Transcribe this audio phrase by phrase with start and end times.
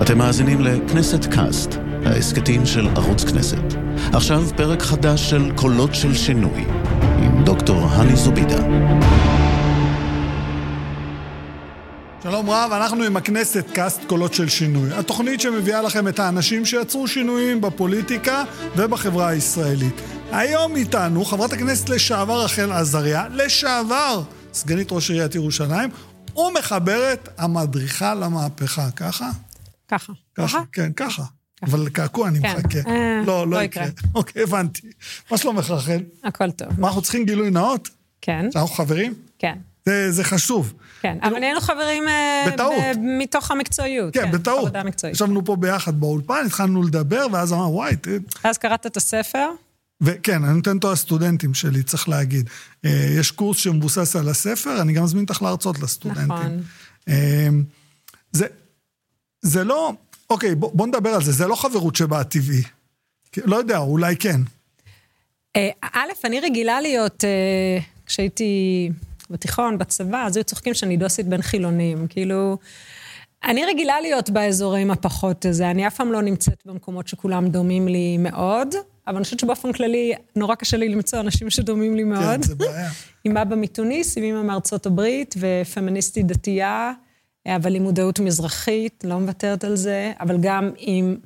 [0.00, 1.70] אתם מאזינים לכנסת קאסט,
[2.04, 3.74] ההסכתים של ערוץ כנסת.
[4.12, 6.64] עכשיו פרק חדש של קולות של שינוי,
[7.18, 8.62] עם דוקטור הני זובידה.
[12.22, 14.92] שלום רב, אנחנו עם הכנסת קאסט קולות של שינוי.
[14.92, 18.44] התוכנית שמביאה לכם את האנשים שיצרו שינויים בפוליטיקה
[18.76, 20.00] ובחברה הישראלית.
[20.32, 24.22] היום איתנו חברת הכנסת לשעבר רחל עזריה, לשעבר
[24.52, 25.90] סגנית ראש עיריית ירושלים,
[26.36, 29.30] ומחברת המדריכה למהפכה, ככה?
[29.92, 30.12] ככה.
[30.34, 31.22] ככה, כן, ככה.
[31.62, 32.54] אבל קעקוע אני כן.
[32.58, 32.90] מחכה.
[32.90, 33.84] אה, לא, לא לא יקרה.
[34.14, 34.90] אוקיי, הבנתי.
[35.30, 36.00] מה שלומך רחל?
[36.24, 36.68] הכל טוב.
[36.80, 37.88] מה, אנחנו צריכים גילוי נאות?
[38.20, 39.14] כן, שאנחנו חברים?
[39.38, 40.72] כן, זה, זה חשוב.
[41.00, 41.18] כן.
[41.22, 42.08] אבל נהיינו חברים...
[42.08, 42.74] אה, בטעות.
[42.96, 44.14] ב- מתוך המקצועיות.
[44.14, 44.58] כן, בטעות.
[44.58, 45.14] עבודה מקצועית.
[45.14, 47.96] ישבנו פה ביחד באולפן, התחלנו לדבר, ואז אמרנו, וואי.
[48.44, 49.48] אז קראת את הספר?
[50.00, 52.50] וכן, אני נותן אותו לסטודנטים שלי, צריך להגיד.
[52.84, 56.24] אה, יש קורס שמבוסס על הספר, אני גם מזמין אותך להרצות לסטודנטים.
[56.24, 56.62] נכון.
[57.08, 57.48] אה,
[58.32, 58.46] זה,
[59.42, 59.92] זה לא,
[60.30, 62.62] אוקיי, בוא, בוא נדבר על זה, זה לא חברות שבאה טבעי.
[63.36, 64.40] לא יודע, אולי כן.
[65.56, 68.90] אה, א', אני רגילה להיות, אה, כשהייתי
[69.30, 72.06] בתיכון, בצבא, אז היו צוחקים שאני דוסית בין חילונים.
[72.08, 72.58] כאילו,
[73.44, 78.16] אני רגילה להיות באזורים הפחות זה, אני אף פעם לא נמצאת במקומות שכולם דומים לי
[78.18, 78.74] מאוד,
[79.06, 82.22] אבל אני חושבת שבאופן כללי, נורא קשה לי למצוא אנשים שדומים לי מאוד.
[82.22, 82.90] כן, זה בעיה.
[83.24, 86.92] עם אבא מתוניס, עם אמא מארצות הברית, ופמיניסטית דתייה,
[87.48, 91.16] אבל עם מודעות מזרחית, לא מוותרת על זה, אבל גם עם,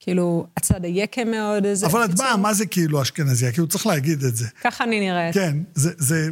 [0.00, 1.64] כאילו, הצד היקה מאוד.
[1.64, 1.86] איזה...
[1.86, 3.52] אבל את באה, מה זה כאילו אשכנזייה?
[3.52, 4.46] כאילו צריך להגיד את זה.
[4.60, 5.34] ככה אני נראית.
[5.34, 6.28] כן, זה, זה,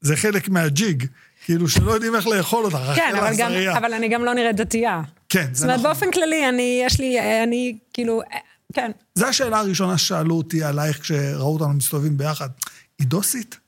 [0.00, 1.06] זה חלק מהג'יג.
[1.44, 3.52] כאילו שלא יודעים איך לאכול אותך, כן, אבל, גם.
[3.76, 5.02] אבל אני גם לא נראית דתייה.
[5.28, 5.90] כן, זאת זה אומרת, נכון.
[5.90, 8.22] באופן כללי, אני, יש לי, אני, כאילו,
[8.72, 8.90] כן.
[9.14, 12.48] זו השאלה הראשונה ששאלו אותי עלייך כשראו אותנו מסתובבים ביחד.
[12.98, 13.58] היא דוסית?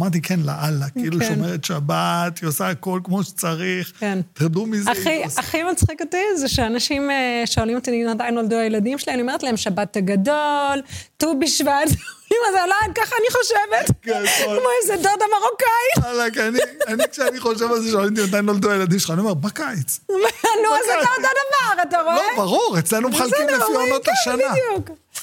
[0.00, 0.86] אמרתי, כן, לאללה.
[0.90, 1.34] כאילו כן.
[1.34, 3.92] שומרת שבת, היא עושה הכל כמו שצריך.
[3.98, 4.18] כן.
[4.32, 4.90] תרדו מזה.
[4.90, 5.22] הכי.
[5.36, 9.56] הכי מצחיק אותי זה שאנשים אה, שואלים אותי, מתי נולדו הילדים שלי, אני אומרת להם,
[9.56, 10.82] שבת הגדול,
[11.16, 11.88] ט"ו בשבט,
[12.32, 14.02] אמא זה לא, ככה אני חושבת.
[14.44, 15.88] כמו איזה דודה מרוקאי.
[16.02, 19.34] וואלכ, אני, אני כשאני חושב על זה, שואלים אותי מתי נולדו הילדים שלך, אני אומר,
[19.34, 20.00] בקיץ.
[20.62, 22.16] נו, אז אתה אותו דבר, אתה רואה?
[22.16, 24.54] לא, ברור, אצלנו מחלקים לפי עונות כן, השנה.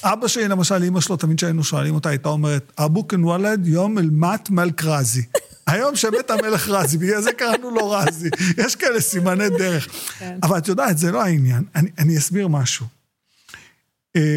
[0.04, 3.98] אבא שלי, למשל, אימא שלו, תמיד כשהיינו שואלים אותה, הייתה אומרת, אבו כן וולד יום
[3.98, 5.22] אל מת מלק רזי.
[5.66, 8.28] היום שמת המלך רזי, בגלל זה קראנו לו רזי.
[8.64, 9.88] יש כאלה סימני דרך.
[10.18, 10.38] כן.
[10.42, 11.64] אבל את יודעת, זה לא העניין.
[11.74, 12.86] אני, אני אסביר משהו.
[14.16, 14.36] אה,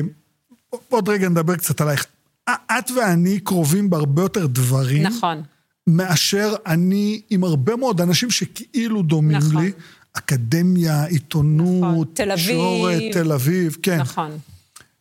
[0.90, 2.06] עוד רגע נדבר קצת עלייך.
[2.50, 5.04] את ואני קרובים בהרבה יותר דברים.
[5.04, 5.44] נכון.
[5.88, 9.64] מאשר אני עם הרבה מאוד אנשים שכאילו דומים נכון.
[9.64, 9.72] לי.
[10.14, 12.36] אקדמיה, עיתונות, נכון.
[12.36, 13.98] תקשורת, תל אביב, כן.
[13.98, 14.32] נכון,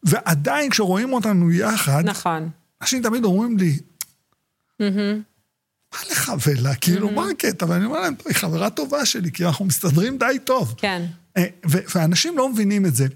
[0.07, 2.51] ועדיין כשרואים אותנו יחד, נכון.
[2.83, 3.79] אנשים תמיד אומרים לי,
[5.95, 6.75] מה לך ולה?
[6.75, 7.67] כאילו, מה הקטע?
[7.69, 10.75] ואני אומר להם, "טוב, היא חברה טובה שלי, כי אנחנו מסתדרים די טוב.
[10.77, 11.07] כן.
[11.37, 13.07] אה, ואנשים לא מבינים את זה.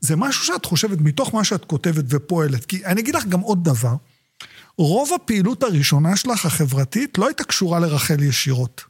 [0.00, 2.64] זה משהו שאת חושבת מתוך מה שאת כותבת ופועלת.
[2.64, 3.94] כי אני אגיד לך גם עוד דבר.
[4.78, 8.84] רוב הפעילות הראשונה שלך, החברתית, לא הייתה קשורה לרחל ישירות.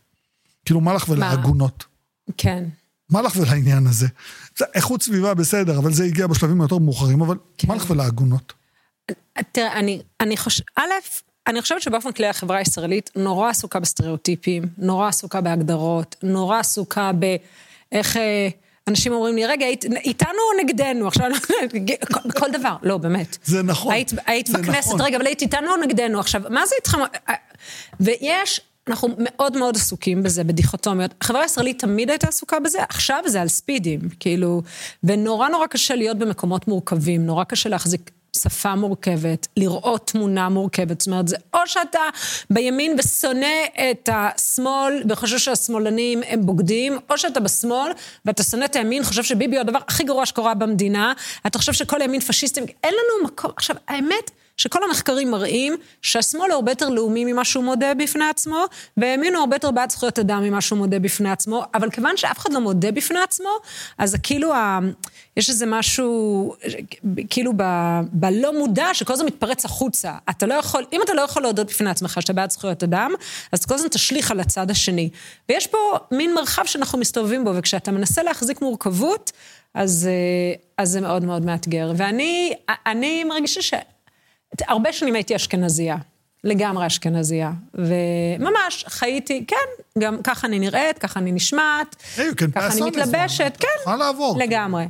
[0.64, 1.84] כאילו, מה לך ולעגונות?
[2.36, 2.64] כן.
[3.10, 4.06] מה לך ולעניין הזה?
[4.58, 7.69] זה- איכות סביבה בסדר, אבל זה הגיע בשלבים היותר מאוחרים, אבל כן.
[7.69, 8.52] מה לך ולעגונות?
[9.52, 10.82] תראה, אני, אני חושבת, א',
[11.46, 18.16] אני חושבת שבאופן כללי החברה הישראלית נורא עסוקה בסטריאוטיפים, נורא עסוקה בהגדרות, נורא עסוקה באיך
[18.16, 18.48] אה,
[18.88, 21.08] אנשים אומרים לי, רגע, היית, איתנו או נגדנו?
[21.08, 21.30] עכשיו,
[22.12, 23.38] כל, כל דבר, לא, באמת.
[23.44, 23.92] זה נכון.
[23.92, 25.00] היית, היית זה בכנסת, נכון.
[25.00, 26.20] רגע, אבל היית איתנו או נגדנו?
[26.20, 26.98] עכשיו, מה זה איתכם?
[28.00, 28.60] ויש...
[28.88, 31.15] אנחנו מאוד מאוד עסוקים בזה, בדיכוטומיות.
[31.21, 34.62] החברה הישראלית תמיד הייתה עסוקה בזה, עכשיו זה על ספידים, כאילו,
[35.04, 41.06] ונורא נורא קשה להיות במקומות מורכבים, נורא קשה להחזיק שפה מורכבת, לראות תמונה מורכבת, זאת
[41.06, 41.98] אומרת, זה או שאתה
[42.50, 47.93] בימין ושונא את השמאל וחושב שהשמאלנים הם בוגדים, או שאתה בשמאל
[48.25, 51.12] ואתה שונא את הימין, חושב שביבי הוא הדבר הכי גרוע שקורה במדינה,
[51.47, 54.31] אתה חושב שכל הימין פשיסטים, אין לנו מקום, עכשיו, האמת...
[54.58, 58.64] שכל המחקרים מראים שהשמאל הוא הרבה יותר לאומי ממה שהוא מודה בפני עצמו,
[58.96, 62.38] והימין הוא הרבה יותר בעד זכויות אדם ממה שהוא מודה בפני עצמו, אבל כיוון שאף
[62.38, 63.48] אחד לא מודה בפני עצמו,
[63.98, 64.78] אז כאילו, ה...
[65.36, 66.54] יש איזה משהו,
[67.30, 67.62] כאילו ב...
[68.12, 70.12] בלא מודע, שכל הזמן מתפרץ החוצה.
[70.30, 73.12] אתה לא יכול, אם אתה לא יכול להודות בפני עצמך שאתה בעד זכויות אדם,
[73.53, 75.10] אז כל הזמן תשליך על הצד השני.
[75.48, 79.33] ויש פה מין מרחב שאנחנו מסתובבים בו, וכשאתה מנסה להחזיק מורכבות,
[79.74, 81.92] אז, אה, אז זה מאוד מאוד מאתגר.
[81.97, 82.54] ואני
[82.86, 83.74] אני מרגישה ש...
[84.68, 85.97] הרבה שנים הייתי אשכנזייה,
[86.45, 87.53] לגמרי אשכנזייה.
[87.74, 89.56] וממש חייתי, כן,
[89.98, 91.97] גם ככה אני נראית, ככה אני נשמעת,
[92.54, 94.39] ככה אני מתלבשת, כן, יכולה לעבור.
[94.39, 94.84] לגמרי.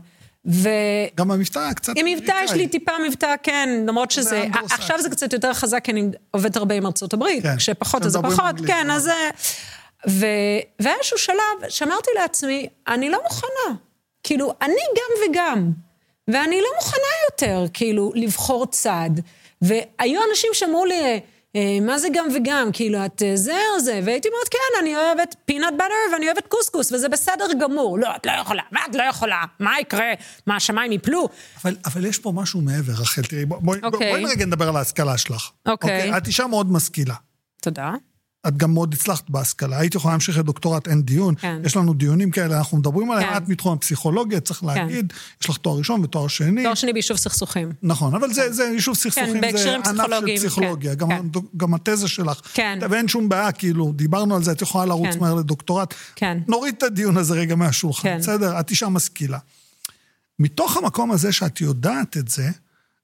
[0.46, 0.68] ו...
[1.16, 1.92] גם המבטא קצת...
[1.96, 4.44] עם מבטא יש לי טיפה מבטא, כן, למרות שזה...
[4.70, 7.42] עכשיו זה קצת יותר חזק, כי אני עובדת הרבה עם ארצות הברית.
[7.42, 8.90] כן, כשפחות אז זה פחות, כן, נכון.
[8.90, 9.30] אז זה...
[10.08, 10.26] ו...
[10.80, 13.76] והיה איזשהו שלב שאמרתי לעצמי, אני לא מוכנה.
[14.22, 15.70] כאילו, אני גם וגם,
[16.28, 19.10] ואני לא מוכנה יותר, כאילו, לבחור צד.
[19.62, 21.20] והיו אנשים שאמרו לי,
[21.56, 22.68] אה, מה זה גם וגם?
[22.72, 24.00] כאילו, את אה, זה או זה?
[24.04, 27.98] והייתי אומרת, כן, אני אוהבת פינאט באטר ואני אוהבת קוסקוס, וזה בסדר גמור.
[27.98, 30.12] לא, את לא יכולה, ואת לא יכולה, מה יקרה?
[30.46, 31.28] מה, השמיים יפלו?
[31.62, 34.20] אבל, אבל יש פה משהו מעבר, רחל, תראי, בואי בוא, אוקיי.
[34.20, 35.50] בוא רגע נדבר על ההשכלה שלך.
[35.66, 36.16] אוקיי.
[36.16, 37.14] את אישה מאוד משכילה.
[37.62, 37.94] תודה.
[38.46, 39.78] את גם מאוד הצלחת בהשכלה.
[39.78, 41.34] היית יכולה להמשיך לדוקטורט, אין דיון.
[41.34, 41.60] כן.
[41.64, 43.36] יש לנו דיונים כאלה, אנחנו מדברים עליהם, כן.
[43.36, 45.12] את מתחום הפסיכולוגיה, צריך להגיד,
[45.42, 46.62] יש לך תואר ראשון ותואר שני.
[46.62, 47.72] תואר שני ביישוב סכסוכים.
[47.82, 51.40] נכון, אבל זה, זה יישוב סכסוכים, זה בהקשרים ענף של פסיכולוגיים, פסיכולוגיה, כן, גם, כן.
[51.56, 52.40] גם התזה שלך.
[52.54, 52.78] כן.
[52.90, 55.20] ואין שום בעיה, כאילו, דיברנו על זה, את יכולה לרוץ כן.
[55.20, 55.94] מהר לדוקטורט.
[56.14, 56.38] כן.
[56.48, 58.18] נוריד את הדיון הזה רגע מהשולחן, כן.
[58.18, 58.60] בסדר?
[58.60, 59.38] את אישה משכילה.
[60.38, 62.50] מתוך המקום הזה שאת יודעת את זה,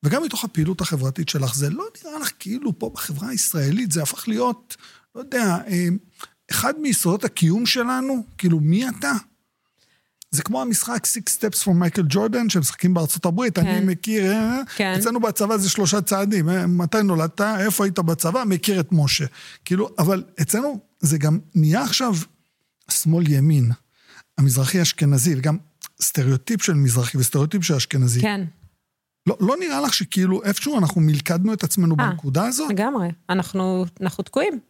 [0.03, 4.29] וגם מתוך הפעילות החברתית שלך, זה לא נראה לך כאילו פה בחברה הישראלית זה הפך
[4.29, 4.77] להיות,
[5.15, 5.89] לא יודע, אה,
[6.51, 9.13] אחד מיסודות הקיום שלנו, כאילו, מי אתה?
[10.31, 13.87] זה כמו המשחק Six Steps from מייקל ג'ורדן, שמשחקים בארצות הברית, אני כן.
[13.87, 14.95] מכיר, אה, כן.
[14.99, 19.25] אצלנו בצבא זה שלושה צעדים, אה, מתי נולדת, איפה היית בצבא, מכיר את משה.
[19.65, 22.15] כאילו, אבל אצלנו זה גם נהיה עכשיו
[22.91, 23.71] שמאל-ימין,
[24.39, 25.57] המזרחי-אשכנזי, וגם
[26.03, 28.21] סטריאוטיפ של מזרחי וסטריאוטיפ של אשכנזי.
[28.21, 28.45] כן,
[29.27, 32.71] לא, לא נראה לך שכאילו איפשהו אנחנו מלכדנו את עצמנו אה, בנקודה הזאת?
[32.71, 33.09] לגמרי.
[33.31, 34.61] אנחנו, אנחנו תקועים.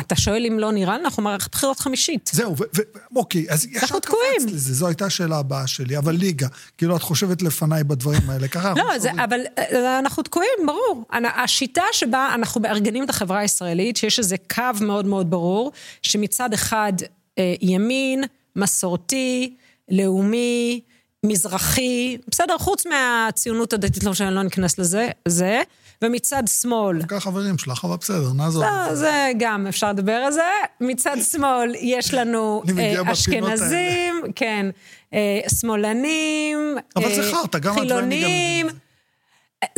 [0.00, 0.96] אתה שואל אם לא נראה?
[0.96, 2.30] אנחנו מערכת בחירות חמישית.
[2.34, 3.86] זהו, ו- ו- אוקיי, אז ישר.
[3.86, 4.06] קפצת
[4.46, 6.46] לזה, זו הייתה השאלה הבאה שלי, אבל ליגה,
[6.78, 9.10] כאילו את חושבת לפניי בדברים האלה, ככה אנחנו לא, זה.
[9.12, 11.04] אבל אה, אנחנו תקועים, ברור.
[11.34, 15.72] השיטה שבה אנחנו מארגנים את החברה הישראלית, שיש איזה קו מאוד מאוד ברור,
[16.02, 16.92] שמצד אחד
[17.38, 18.24] אה, ימין,
[18.56, 19.54] מסורתי,
[19.90, 20.80] לאומי,
[21.26, 25.62] מזרחי, בסדר, חוץ מהציונות הדתית, לא משנה, לא ניכנס לזה, זה,
[26.02, 28.62] ומצד שמאל, ככה חברים שלך, אבל בסדר, נעזוב.
[28.62, 30.42] לא, זה גם, אפשר לדבר על זה.
[30.80, 33.12] מצד שמאל יש לנו אה.
[33.12, 34.66] אשכנזים, כן,
[35.14, 38.66] אה, שמאלנים, אבל זה אה, חרטא, גם הדברים חילונים.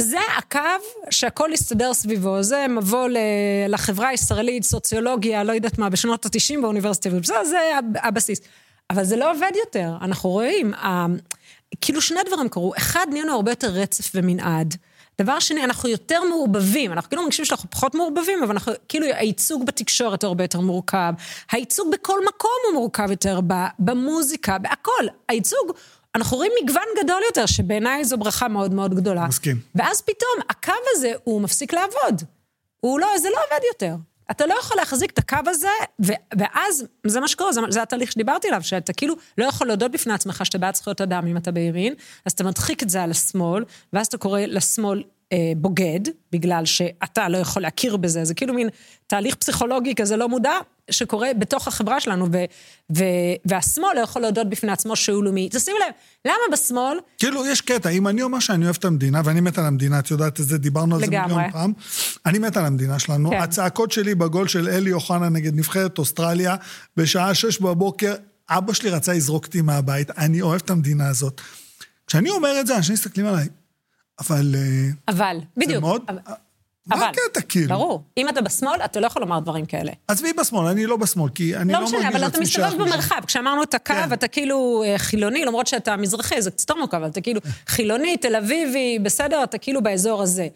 [0.00, 0.60] זה הקו
[1.10, 3.08] שהכל יסתדר סביבו, זה מבוא
[3.68, 8.40] לחברה הישראלית, סוציולוגיה, לא יודעת מה, בשנות ה-90 באוניברסיטה, ובסדר, זה הב- הבסיס.
[8.90, 10.72] אבל זה לא עובד יותר, אנחנו רואים,
[11.80, 14.76] כאילו שני דברים קרו, אחד, נהיינו הרבה יותר רצף ומנעד.
[15.20, 19.66] דבר שני, אנחנו יותר מעורבבים, אנחנו כאילו מרגישים שאנחנו פחות מעורבבים, אבל אנחנו, כאילו הייצוג
[19.66, 21.12] בתקשורת הרבה יותר מורכב,
[21.52, 23.40] הייצוג בכל מקום הוא מורכב יותר,
[23.78, 25.06] במוזיקה, בהכל.
[25.28, 25.72] הייצוג,
[26.14, 29.26] אנחנו רואים מגוון גדול יותר, שבעיניי זו ברכה מאוד מאוד גדולה.
[29.26, 29.56] מסכים.
[29.74, 32.22] ואז פתאום הקו הזה, הוא מפסיק לעבוד.
[32.80, 33.94] הוא לא, זה לא עובד יותר.
[34.30, 35.68] אתה לא יכול להחזיק את הקו הזה,
[36.06, 39.90] ו, ואז זה מה שקורה, זה, זה התהליך שדיברתי עליו, שאתה כאילו לא יכול להודות
[39.90, 41.94] בפני עצמך שאתה בעד זכויות אדם אם אתה בימין,
[42.26, 46.00] אז אתה מדחיק את זה על השמאל, ואז אתה קורא לשמאל אה, בוגד,
[46.32, 48.68] בגלל שאתה לא יכול להכיר בזה, זה כאילו מין
[49.06, 50.58] תהליך פסיכולוגי כזה לא מודע,
[50.90, 52.36] שקורה בתוך החברה שלנו, ו,
[52.96, 53.04] ו,
[53.44, 55.48] והשמאל לא יכול להודות בפני עצמו שהוא לאומי.
[55.52, 55.94] תשימו לב,
[56.24, 59.66] למה בשמאל כאילו, יש קטע, אם אני אומר שאני אוהב את המדינה, ואני מת על
[59.66, 61.34] המדינה, את יודעת את זה, דיברנו על זה לגמרי.
[61.34, 61.72] מיליון פעם,
[62.26, 63.30] אני מת על המדינה שלנו.
[63.30, 63.36] כן.
[63.36, 66.56] הצעקות שלי בגול של אלי אוחנה נגד נבחרת אוסטרליה,
[66.96, 68.14] בשעה שש בבוקר,
[68.50, 71.40] אבא שלי רצה לזרוק אותי מהבית, אני אוהב את המדינה הזאת.
[72.06, 73.48] כשאני אומר את זה, אנשים מסתכלים עליי,
[74.20, 74.54] אבל...
[74.58, 75.80] אה, אבל, בדיוק.
[75.80, 76.02] מאוד...
[76.08, 76.18] אבל,
[76.86, 77.68] מה אבל, הקטע, כאילו?
[77.68, 78.02] ברור.
[78.16, 79.92] אם אתה בשמאל, אתה לא יכול לומר דברים כאלה.
[80.08, 82.74] עזבי בשמאל, אני לא בשמאל, כי אני לא לא משנה, אבל אתה מסתובב.
[82.74, 83.20] במרחב.
[83.26, 84.12] כשאמרנו את הקו, כן.
[84.12, 88.36] אתה כאילו אה, חילוני, למרות שאתה מזרחי, זה קצת מורכב, אבל אתה כאילו חילוני, תל
[88.36, 90.48] אביבי, בסדר, אתה כאילו באזור הזה.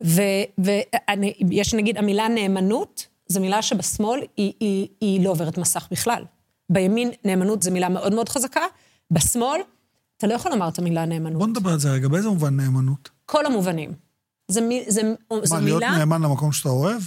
[0.00, 6.24] ויש נגיד, המילה נאמנות, זו מילה שבשמאל היא, היא, היא לא עוברת מסך בכלל.
[6.70, 8.60] בימין נאמנות זו מילה מאוד מאוד חזקה,
[9.10, 9.60] בשמאל
[10.16, 11.38] אתה לא יכול לומר את המילה נאמנות.
[11.38, 13.10] בוא נדבר על זה רגע, באיזה מובן נאמנות?
[13.26, 13.92] כל המובנים.
[14.48, 15.98] זה, מי- זה, זו מה, להיות מילה...
[15.98, 17.02] נאמן למקום שאתה אוהב?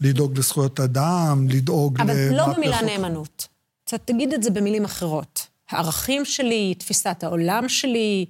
[0.00, 2.56] לדאוג לזכויות אדם, לדאוג אבל לא למהפכות?
[2.56, 3.48] במילה נאמנות.
[3.84, 5.46] אתה תגיד את זה במילים אחרות.
[5.70, 8.26] הערכים שלי, תפיסת העולם שלי,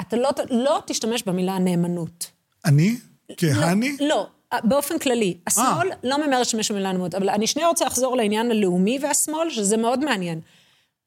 [0.00, 2.30] אתה לא, לא תשתמש במילה נאמנות.
[2.64, 2.96] אני?
[3.36, 3.96] כהני?
[4.00, 5.36] לא, לא, באופן כללי.
[5.46, 9.76] השמאל לא ממהר להשתמש במילה נאמנות, אבל אני שנייה רוצה לחזור לעניין הלאומי והשמאל, שזה
[9.76, 10.40] מאוד מעניין.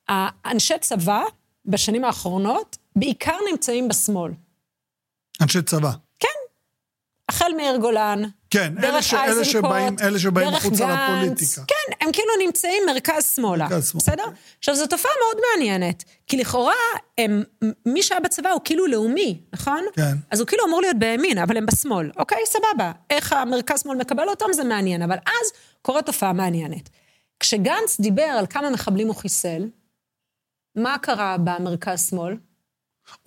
[0.07, 1.21] האנשי צבא,
[1.65, 4.31] בשנים האחרונות, בעיקר נמצאים בשמאל.
[5.41, 5.91] אנשי צבא.
[7.27, 7.35] כן.
[7.35, 10.81] החל מאיר גולן, כן, אלה דרך ש- אלה איזנקוט, שבאים- אלה שבאים דרך גנץ.
[10.81, 11.61] לפוליטיקה.
[11.67, 13.63] כן, הם כאילו נמצאים מרכז-שמאלה.
[13.69, 14.23] מרכז-שמאלה, בסדר?
[14.23, 14.37] אוקיי.
[14.59, 16.73] עכשיו, זו תופעה מאוד מעניינת, כי לכאורה,
[17.17, 17.43] הם,
[17.85, 19.85] מי שהיה בצבא הוא כאילו לאומי, נכון?
[19.95, 20.13] כן.
[20.31, 22.11] אז הוא כאילו אמור להיות בימין, אבל הם בשמאל.
[22.17, 22.91] אוקיי, סבבה.
[23.09, 25.51] איך המרכז-שמאל מקבל אותם זה מעניין, אבל אז
[25.81, 26.89] קורית תופעה מעניינת.
[27.39, 29.67] כשגנץ דיבר על כמה מחבלים הוא חיסל,
[30.75, 32.35] מה קרה במרכז-שמאל?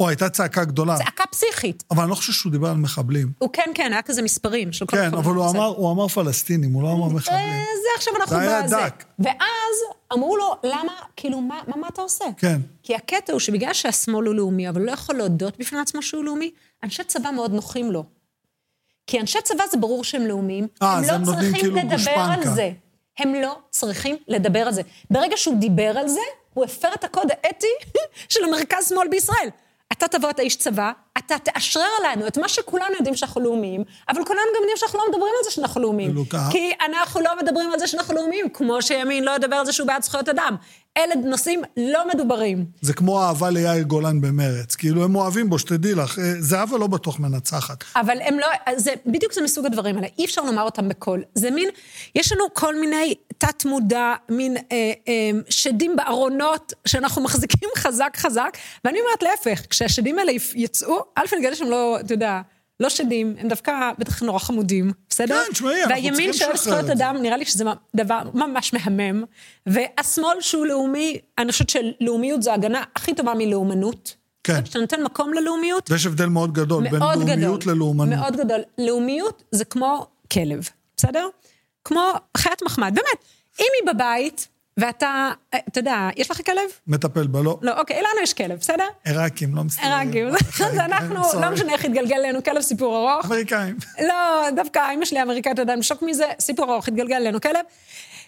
[0.01, 0.97] או, הייתה צעקה גדולה.
[0.99, 1.85] צעקה פסיכית.
[1.91, 3.33] אבל אני לא חושב שהוא דיבר על מחבלים.
[3.39, 5.51] הוא כן, כן, היה כזה מספרים של כן, אבל הוא.
[5.51, 7.41] אמר, הוא אמר פלסטינים, הוא לא אמר מחבלים.
[7.41, 8.77] אה, זה עכשיו אנחנו זה היה בזה.
[8.77, 9.05] דק.
[9.19, 9.77] ואז
[10.13, 12.25] אמרו לו, למה, כאילו, מה, מה, מה אתה עושה?
[12.37, 12.61] כן.
[12.83, 16.51] כי הקטע הוא שבגלל שהשמאל הוא לאומי, אבל לא יכול להודות בפני עצמו שהוא לאומי,
[16.85, 18.05] אנשי צבא מאוד נוחים לו.
[19.07, 22.33] כי אנשי צבא זה ברור שהם לאומיים, אה, הם לא צריכים כאילו לדבר גושפנקה.
[22.33, 22.71] על זה.
[23.19, 24.83] הם לא צריכים לדבר על זה.
[25.11, 26.21] ברגע שהוא דיבר על זה,
[26.55, 27.67] הוא הפר את הקוד האתי
[28.33, 29.49] של המרכז-שמאל בישראל.
[29.93, 34.25] אתה תבוא, אתה איש צבא, אתה תאשרר לנו את מה שכולנו יודעים שאנחנו לאומיים, אבל
[34.25, 36.11] כולנו גם יודעים שאנחנו לא מדברים על זה שאנחנו לאומיים.
[36.53, 39.87] כי אנחנו לא מדברים על זה שאנחנו לאומיים, כמו שימין לא ידבר על זה שהוא
[39.87, 40.57] בעד זכויות אדם.
[40.97, 42.65] אלה נושאים לא מדוברים.
[42.81, 44.75] זה כמו אהבה ליאיר גולן במרץ.
[44.75, 46.19] כאילו, הם אוהבים בו, שתדעי לך.
[46.19, 47.85] אה, זהבה לא בטוח מנצחת.
[47.97, 51.23] אבל הם לא, זה בדיוק זה מסוג הדברים האלה, אי אפשר לומר אותם בקול.
[51.35, 51.69] זה מין,
[52.15, 54.63] יש לנו כל מיני תת-מודע, מין אה,
[55.09, 61.41] אה, שדים בארונות, שאנחנו מחזיקים חזק חזק, ואני אומרת להפך, כשהשדים האלה יצאו, א', אני
[61.41, 62.41] אגלה שהם לא, אתה יודע,
[62.81, 65.43] לא שדים, הם דווקא בטח נורא חמודים, בסדר?
[65.47, 67.05] כן, תשמעי, אנחנו והימין צריכים שאוהב לשחרר זכויות את זה.
[67.05, 67.65] אדם, נראה לי שזה
[67.97, 69.25] דבר ממש מהמם.
[69.67, 74.17] והשמאל שהוא לאומי, אני חושבת שלאומיות זו ההגנה הכי טובה מלאומנות.
[74.45, 74.63] כן.
[74.63, 77.75] כשאתה נותן מקום ללאומיות, ויש הבדל מאוד גדול בין מאוד לאומיות גדול.
[77.75, 78.19] ללאומנות.
[78.19, 78.61] מאוד גדול.
[78.79, 81.29] לאומיות זה כמו כלב, בסדר?
[81.85, 82.95] כמו חיית מחמד.
[82.95, 83.25] באמת,
[83.61, 86.71] אם היא בבית, ואתה, אה, אתה יודע, יש לך כלב?
[86.87, 87.59] מטפל בה, לא.
[87.63, 88.85] לא, אוקיי, לנו יש כלב, בסדר?
[89.05, 89.93] עיראקים, לא מסתדרים.
[89.93, 90.29] עיראקים.
[90.67, 91.41] אז אנחנו.
[91.41, 93.27] לא משנה איך התגלגל אלינו, כלב סיפור ארוך.
[93.27, 93.77] אמריקאים.
[94.09, 97.65] לא, דווקא אמא שלי האמריקאית עדיין בשוק מזה, סיפור ארוך, התגלגל אלינו כלב.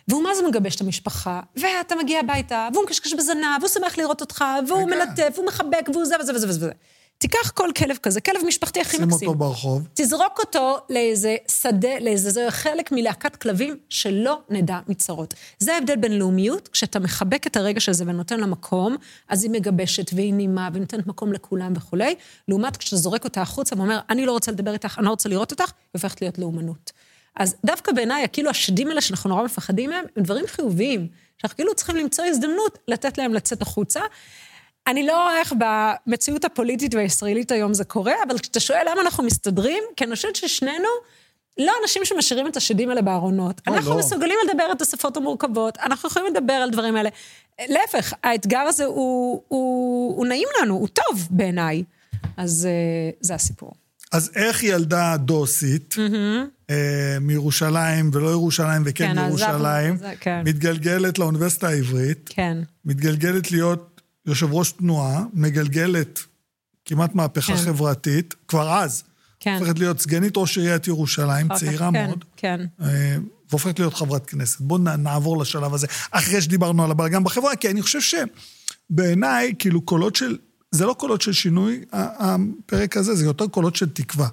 [0.08, 4.20] והוא מה זה מגבש את המשפחה, ואתה מגיע הביתה, והוא מקשקש בזנב, והוא שמח לראות
[4.20, 4.90] אותך, והוא.
[4.90, 6.70] מלטף, והוא מחבק, והוא זה וזה וזה וזה.
[7.18, 9.28] תיקח כל כלב כזה, כלב משפחתי הכי שים מקסים.
[9.28, 9.88] אותו ברחוב.
[9.94, 15.34] תזרוק אותו לאיזה שדה, לאיזה זה חלק מלהקת כלבים, שלא נדע מצרות.
[15.58, 18.96] זה ההבדל בין לאומיות, כשאתה מחבק את הרגש הזה ונותן לה מקום,
[19.28, 22.14] אז היא מגבשת והיא נימה והיא נותנת מקום לכולם וכולי,
[22.48, 25.50] לעומת כשאתה זורק אותה החוצה ואומר, אני לא רוצה לדבר איתך, אני לא רוצה לראות
[25.50, 26.92] אותך, היא הופכת להיות לאומנות.
[27.36, 31.08] אז דווקא בעיניי, כאילו השדים האלה שאנחנו נורא מפחדים מהם, הם דברים חיוביים,
[31.38, 34.00] שאנחנו כאילו צריכים למצוא הזדמנות לתת להם לצאת החוצה.
[34.88, 35.54] אני לא רואה איך
[36.06, 40.36] במציאות הפוליטית והישראלית היום זה קורה, אבל כשאתה שואל למה אנחנו מסתדרים, כי אני חושבת
[40.36, 40.88] ששנינו
[41.58, 43.60] לא אנשים שמשאירים את השדים האלה בארונות.
[43.66, 43.98] לא, אנחנו לא.
[43.98, 47.08] מסוגלים לדבר את השפות המורכבות, אנחנו יכולים לדבר על דברים האלה.
[47.68, 51.84] להפך, האתגר הזה הוא, הוא, הוא נעים לנו, הוא טוב בעיניי.
[52.36, 53.72] אז אה, זה הסיפור.
[54.12, 55.94] אז איך ילדה דוסית,
[56.70, 56.74] אה,
[57.20, 60.42] מירושלים ולא ירושלים וכן כן, אז זה- ירושלים, זה- כן.
[60.44, 63.97] מתגלגלת לאוניברסיטה העברית, כן, מתגלגלת להיות
[64.28, 66.20] יושב ראש תנועה, מגלגלת
[66.84, 67.62] כמעט מהפכה כן.
[67.64, 69.02] חברתית, כבר אז,
[69.40, 69.56] כן.
[69.60, 72.66] הופכת להיות סגנית ראש עיריית ירושלים, צעירה כן, מאוד, כן.
[72.82, 73.16] אה,
[73.50, 74.60] והופכת להיות חברת כנסת.
[74.60, 80.16] בואו נעבור לשלב הזה, אחרי שדיברנו על הבלגן בחברה, כי אני חושב שבעיניי, כאילו, קולות
[80.16, 80.38] של...
[80.70, 84.28] זה לא קולות של שינוי, הפרק הזה, זה יותר קולות של תקווה.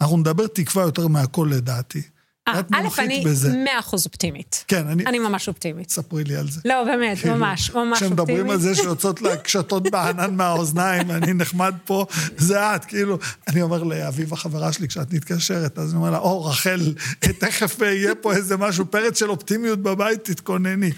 [0.00, 2.02] אנחנו נדבר תקווה יותר מהכל לדעתי.
[2.48, 3.56] אה, את א', מומחית אני בזה.
[3.64, 4.64] מאה אחוז אופטימית.
[4.68, 5.06] כן, אני...
[5.06, 5.90] אני ממש אופטימית.
[5.90, 6.60] ספרי לי על זה.
[6.64, 8.14] לא, באמת, כאילו, ממש, ממש אופטימית.
[8.14, 13.62] כשמדברים על זה שיוצאות לה קשתות בענן מהאוזניים, אני נחמד פה, זה את, כאילו, אני
[13.62, 18.32] אומר לאביב החברה שלי, כשאת מתקשרת, אז אני אומר לה, או, רחל, תכף יהיה פה
[18.34, 20.90] איזה משהו, פרץ של אופטימיות בבית, תתכונני.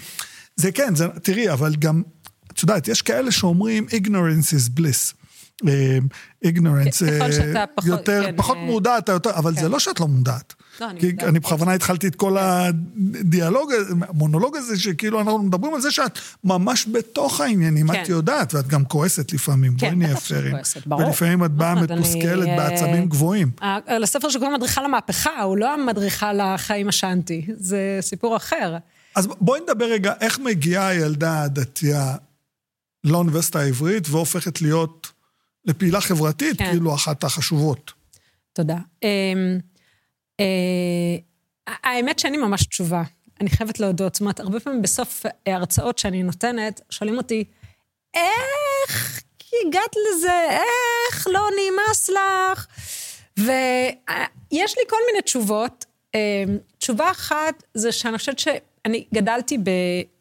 [0.55, 2.01] זה כן, זה, תראי, אבל גם,
[2.53, 5.26] את יודעת, יש כאלה שאומרים, ignorance is bliss.
[6.43, 9.99] איגנורנס, ככל שאתה פחות- יותר, כן, פחות אה, מודע, אתה יותר, אבל זה לא שאת
[9.99, 10.53] לא מודעת.
[10.81, 11.29] לא, אני כי מודעת.
[11.29, 13.71] אני בכוונה התחלתי את כל הדיאלוג,
[14.07, 18.01] המונולוג הזה, שכאילו אנחנו מדברים על זה שאת ממש בתוך העניינים, כן.
[18.03, 20.55] את יודעת, ואת גם כועסת לפעמים, בואי כן, נהיה פיירים.
[20.99, 23.51] ולפעמים את באה אומרת, מתוסכלת אה, בעצבים גבוהים.
[23.99, 28.77] לספר שקוראים מדריכה למהפכה, הוא לא המדריכה לחיים השנטי, זה סיפור אחר.
[29.15, 32.15] אז בואי נדבר רגע, איך מגיעה הילדה הדתייה
[33.03, 35.06] לאוניברסיטה העברית והופכת להיות
[35.67, 36.69] לפעילה חברתית, כן.
[36.71, 37.91] כאילו אחת החשובות.
[38.53, 38.77] תודה.
[39.03, 39.59] אמ,
[40.39, 41.17] אה,
[41.67, 43.03] האמת שאני ממש תשובה,
[43.41, 44.15] אני חייבת להודות.
[44.15, 47.43] זאת אומרת, הרבה פעמים בסוף ההרצאות שאני נותנת, שואלים אותי,
[48.13, 49.21] איך
[49.67, 50.47] הגעת לזה?
[50.49, 52.67] איך לא נמאס לך?
[53.37, 55.85] ויש לי כל מיני תשובות.
[56.15, 56.19] אמ,
[56.77, 59.69] תשובה אחת זה שאני חושבת שאני גדלתי ב...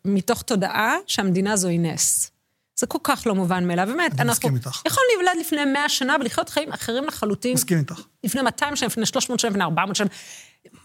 [0.05, 2.31] מתוך תודעה שהמדינה הזו היא נס.
[2.77, 4.21] זה כל כך לא מובן מאליו, באמת.
[4.21, 4.83] אני מסכים איתך.
[4.87, 7.55] יכולנו להיוולד לפני 100 שנה ולחיות חיים אחרים לחלוטין.
[7.55, 8.03] מסכים איתך.
[8.25, 10.09] לפני 200 שנה, לפני 300 שנה, לפני 400 שנה.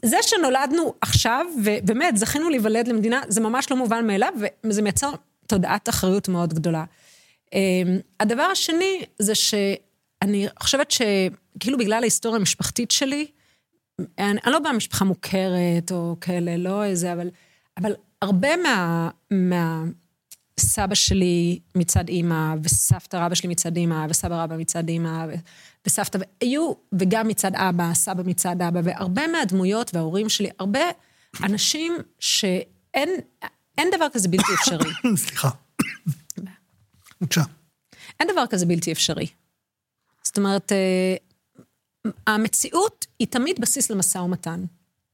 [0.05, 4.33] זה שנולדנו עכשיו, ובאמת, זכינו להיוולד למדינה, זה ממש לא מובן מאליו,
[4.63, 5.11] וזה מייצר
[5.47, 6.83] תודעת אחריות מאוד גדולה.
[7.53, 13.27] אמ, הדבר השני זה שאני חושבת שכאילו בגלל ההיסטוריה המשפחתית שלי,
[14.17, 17.29] אני, אני לא באה ממשפחה מוכרת או כאלה, לא איזה, אבל,
[17.77, 19.83] אבל הרבה מה, מה...
[20.59, 25.35] סבא שלי מצד אימא, וסבתא רבא שלי מצד אימא, וסבא רבא מצד אימא, ו-
[25.87, 30.79] וסבתא, היו, וגם מצד אבא, סבא מצד אבא, והרבה מהדמויות וההורים שלי, הרבה
[31.43, 32.69] אנשים שאין...
[32.93, 33.09] אין
[33.77, 34.91] אין דבר כזה בלתי אפשרי.
[35.23, 35.49] סליחה.
[37.21, 37.43] בבקשה.
[38.19, 39.27] אין דבר כזה בלתי אפשרי.
[40.23, 41.15] זאת אומרת, אה,
[42.27, 44.65] המציאות היא תמיד בסיס למשא ומתן.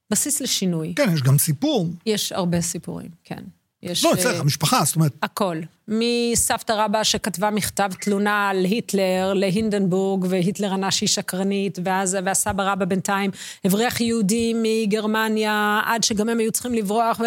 [0.10, 0.94] בסיס לשינוי.
[0.96, 1.90] כן, יש גם סיפור.
[2.06, 3.44] יש הרבה סיפורים, כן.
[3.92, 4.06] יש...
[4.06, 5.58] לא, אה, אצלך, המשפחה, זאת אומרת, הכל.
[5.88, 12.86] מסבתא רבא שכתבה מכתב תלונה על היטלר להינדנבורג, והיטלר ענה שהיא שקרנית, ואז, והסבא רבא
[12.86, 13.32] בינתיים
[13.66, 17.24] הבריח יהודים מגרמניה, עד שגם הם היו צריכים לברוח, ו,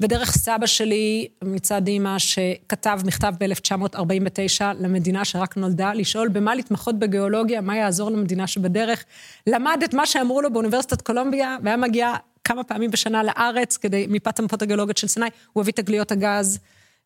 [0.00, 7.60] ודרך סבא שלי, מצד אימא, שכתב מכתב ב-1949 למדינה שרק נולדה, לשאול במה להתמחות בגיאולוגיה,
[7.60, 9.04] מה יעזור למדינה שבדרך.
[9.46, 14.38] למד את מה שאמרו לו באוניברסיטת קולומביה, והיה מגיע כמה פעמים בשנה לארץ, כדי, מפאת
[14.38, 16.58] המפות הגיאולוגיות של סיני, הוא הביא תגליות הגז,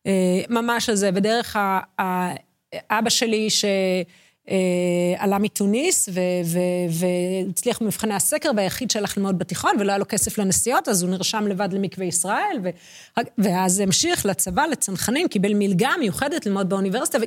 [0.07, 2.29] אה, ממש על זה, ודרך ה, ה,
[2.89, 6.09] אבא שלי, שעלה מתוניס,
[6.89, 11.47] והצליח במבחני הסקר, והיחיד שהלך ללמוד בתיכון, ולא היה לו כסף לנסיעות, אז הוא נרשם
[11.47, 12.69] לבד למקווה ישראל, ו,
[13.37, 17.23] ואז המשיך לצבא, לצנחנים, קיבל מלגה מיוחדת ללמוד באוניברסיטה, ו...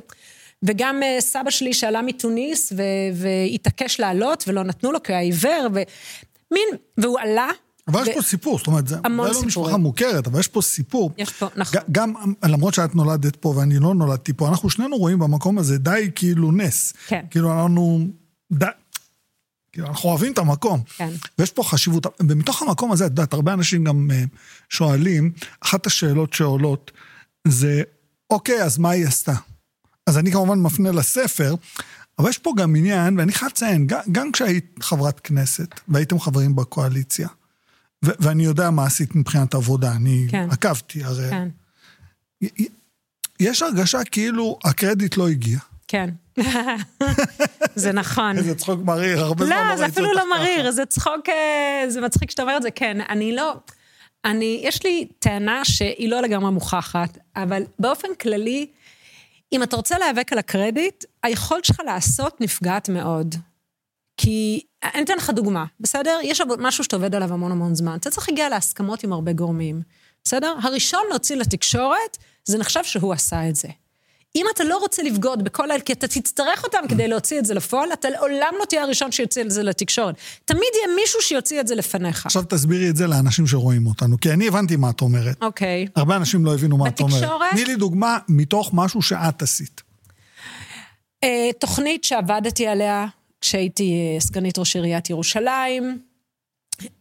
[0.62, 2.72] וגם אה, סבא שלי שעלה מתוניס
[3.14, 7.48] והתעקש לעלות ולא נתנו לו כי הוא היה עיוור, ומין, והוא עלה
[7.88, 9.48] אבל יש פה סיפור, זאת אומרת, זה המון לא סיפורים.
[9.48, 11.12] משפחה מוכרת, אבל יש פה סיפור.
[11.18, 11.80] יש פה, נכון.
[11.92, 16.10] גם, למרות שאת נולדת פה ואני לא נולדתי פה, אנחנו שנינו רואים במקום הזה די
[16.14, 16.92] כאילו נס.
[17.06, 17.24] כן.
[17.30, 18.06] כאילו אנחנו,
[18.52, 18.66] די,
[19.72, 20.82] כאילו אנחנו אוהבים את המקום.
[20.96, 21.10] כן.
[21.38, 24.24] ויש פה חשיבות, ומתוך המקום הזה, את יודעת, הרבה אנשים גם אה,
[24.68, 26.90] שואלים, אחת השאלות שעולות
[27.48, 27.82] זה,
[28.30, 29.34] אוקיי, אז מה היא עשתה?
[30.06, 31.54] אז אני כמובן מפנה לספר,
[32.18, 36.56] אבל יש פה גם עניין, ואני חייב לציין, גם, גם כשהיית חברת כנסת, והייתם חברים
[36.56, 37.28] בקואליציה,
[38.04, 40.48] ו- ואני יודע מה עשית מבחינת עבודה, אני כן.
[40.50, 41.30] עקבתי, הרי...
[41.30, 41.48] כן,
[43.40, 45.58] יש הרגשה כאילו הקרדיט לא הגיע.
[45.88, 46.10] כן.
[47.74, 48.38] זה נכון.
[48.38, 50.38] איזה צחוק מריר, הרבה זמן לא לא, ראיתי זה אותך אפילו לא.
[50.38, 53.00] מריר, זה צחוק, אה, זה מצחיק שאתה אומר את זה, כן.
[53.08, 53.54] אני לא...
[54.24, 58.66] אני, יש לי טענה שהיא לא לגמרי מוכחת, אבל באופן כללי,
[59.52, 63.34] אם אתה רוצה להיאבק על הקרדיט, היכולת שלך לעשות נפגעת מאוד.
[64.22, 64.60] כי,
[64.94, 66.18] אני אתן לך דוגמה, בסדר?
[66.22, 67.96] יש משהו שאתה עובד עליו המון המון זמן.
[68.00, 69.82] אתה צריך להגיע להסכמות עם הרבה גורמים,
[70.24, 70.54] בסדר?
[70.62, 73.68] הראשון להוציא לתקשורת, זה נחשב שהוא עשה את זה.
[74.36, 77.54] אם אתה לא רוצה לבגוד בכל האלה, כי אתה תצטרך אותם כדי להוציא את זה
[77.54, 80.14] לפועל, אתה לעולם לא תהיה הראשון שיוציא את זה לתקשורת.
[80.44, 82.26] תמיד יהיה מישהו שיוציא את זה לפניך.
[82.26, 85.36] עכשיו תסבירי את זה לאנשים שרואים אותנו, כי אני הבנתי מה את אומרת.
[85.42, 85.86] אוקיי.
[85.96, 87.20] הרבה אנשים לא הבינו מה את אומרת.
[87.20, 87.50] בתקשורת?
[87.50, 89.82] תני לי דוגמה מתוך משהו שאת עשית.
[91.24, 93.06] אה, תוכנית שעבדתי עליה
[93.40, 95.98] כשהייתי אה, סגנית ראש עיריית ירושלים,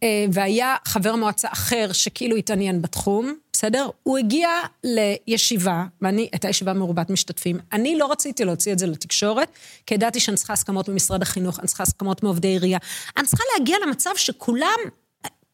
[0.02, 3.88] אה, והיה חבר מועצה אחר שכאילו התעניין בתחום, בסדר?
[4.02, 4.48] הוא הגיע
[4.84, 7.58] לישיבה, ואני, הייתה ישיבה מרובת משתתפים.
[7.72, 9.48] אני לא רציתי להוציא את זה לתקשורת,
[9.86, 12.78] כי ידעתי שאני צריכה הסכמות ממשרד החינוך, אני צריכה הסכמות מעובדי עירייה.
[13.16, 14.78] אני צריכה להגיע למצב שכולם,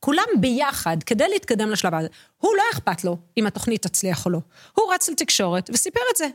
[0.00, 2.08] כולם ביחד, כדי להתקדם לשלב הזה.
[2.38, 4.38] הוא לא אכפת לו אם התוכנית תצליח או לא.
[4.74, 6.26] הוא רץ לתקשורת וסיפר את זה.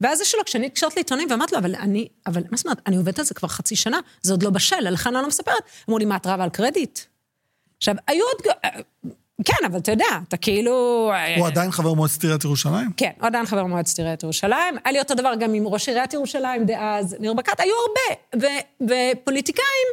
[0.00, 2.96] ואז זה שלו, כשאני התקשרתי לעיתונים ואמרתי לו, אבל אני, אבל מה זאת אומרת, אני
[2.96, 5.62] עובדת על זה כבר חצי שנה, זה עוד לא בשל, לכן אני לא מספרת.
[5.88, 6.98] אמרו לי, מה, את רבה על קרדיט?
[7.78, 8.42] עכשיו, היו עוד...
[8.46, 8.78] ג-
[9.44, 10.72] כן, אבל אתה יודע, אתה כאילו...
[11.38, 12.90] הוא עדיין חבר מועצת עיריית ירושלים?
[12.96, 14.76] כן, הוא עדיין חבר מועצת עיריית ירושלים.
[14.84, 18.46] היה לי אותו דבר גם עם ראש עיריית ירושלים דאז, ניר ברקת, היו הרבה.
[18.46, 19.88] ו- ופוליטיקאים,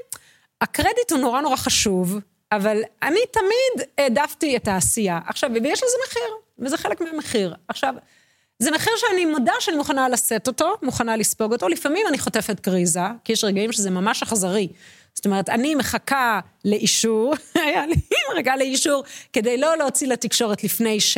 [0.62, 2.20] הקרדיט הוא נורא נורא חשוב,
[2.52, 5.20] אבל אני תמיד העדפתי את העשייה.
[5.28, 6.22] עכשיו, ויש לזה מחיר,
[6.60, 7.56] וזה חלק מהמחיר.
[7.68, 7.94] עכשיו,
[8.60, 11.68] זה מחיר שאני מודה שאני מוכנה לשאת אותו, מוכנה לספוג אותו.
[11.68, 14.68] לפעמים אני חוטפת קריזה, כי יש רגעים שזה ממש אכזרי.
[15.16, 17.34] זאת אומרת, אני מחכה לאישור,
[17.66, 17.96] היה לי
[18.34, 21.18] מחכה לאישור, כדי לא להוציא לתקשורת לפני ש...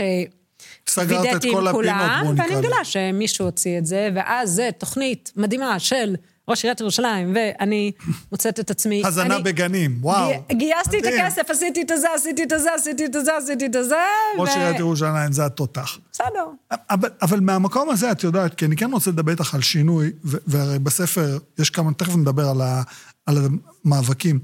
[0.87, 2.55] סגרת את כל הפינות, בוא נקרא ואני.
[2.55, 6.15] מגלה שמישהו הוציא את זה, ואז זה תוכנית מדהימה של
[6.49, 7.91] ראש עיריית ירושלים, ואני
[8.31, 9.01] מוצאת את עצמי...
[9.05, 10.29] הזנה אני בגנים, וואו.
[10.49, 11.03] גי- גייסתי את.
[11.05, 13.95] הכסף, עשיתי את הזה, עשיתי את הזה, עשיתי את הזה, עשיתי את הזה,
[14.37, 15.97] ראש ו- עיריית ירושלים זה התותח.
[16.11, 16.45] בסדר.
[16.71, 20.79] אבל, אבל מהמקום הזה, את יודעת, כי אני כן רוצה לדבר איתך על שינוי, והרי
[20.79, 22.81] בספר יש כמה, תכף נדבר על, ה,
[23.25, 23.37] על
[23.85, 24.39] המאבקים.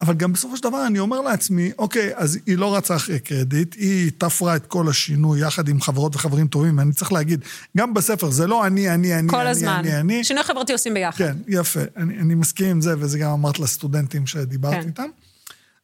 [0.00, 3.74] אבל גם בסופו של דבר אני אומר לעצמי, אוקיי, אז היא לא רצה אחרי קרדיט,
[3.74, 7.44] היא תפרה את כל השינוי יחד עם חברות וחברים טובים, ואני צריך להגיד,
[7.76, 9.68] גם בספר זה לא אני, אני, אני, כל אני, הזמן.
[9.68, 10.24] אני, אני.
[10.24, 11.18] שינוי חברתי עושים ביחד.
[11.18, 11.80] כן, יפה.
[11.96, 14.88] אני, אני מסכים עם זה, וזה גם אמרת לסטודנטים שדיברת כן.
[14.88, 15.08] איתם.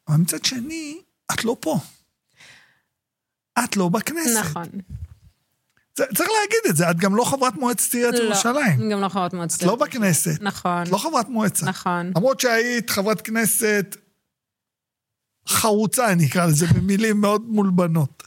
[0.07, 0.97] אבל מצד שני,
[1.33, 1.79] את לא פה.
[3.63, 4.39] את לא בכנסת.
[4.39, 4.65] נכון.
[5.95, 8.81] צריך להגיד את זה, את גם לא חברת מועצת עיריית לא, ירושלים.
[8.81, 9.59] אני גם לא חברת מועצת.
[9.59, 10.41] את לא בכנסת.
[10.41, 10.83] נכון.
[10.83, 11.65] את לא חברת מועצה.
[11.65, 12.11] נכון.
[12.15, 13.97] למרות שהיית חברת כנסת
[15.47, 18.23] חרוצה, אני אקרא לזה, במילים מאוד מולבנות.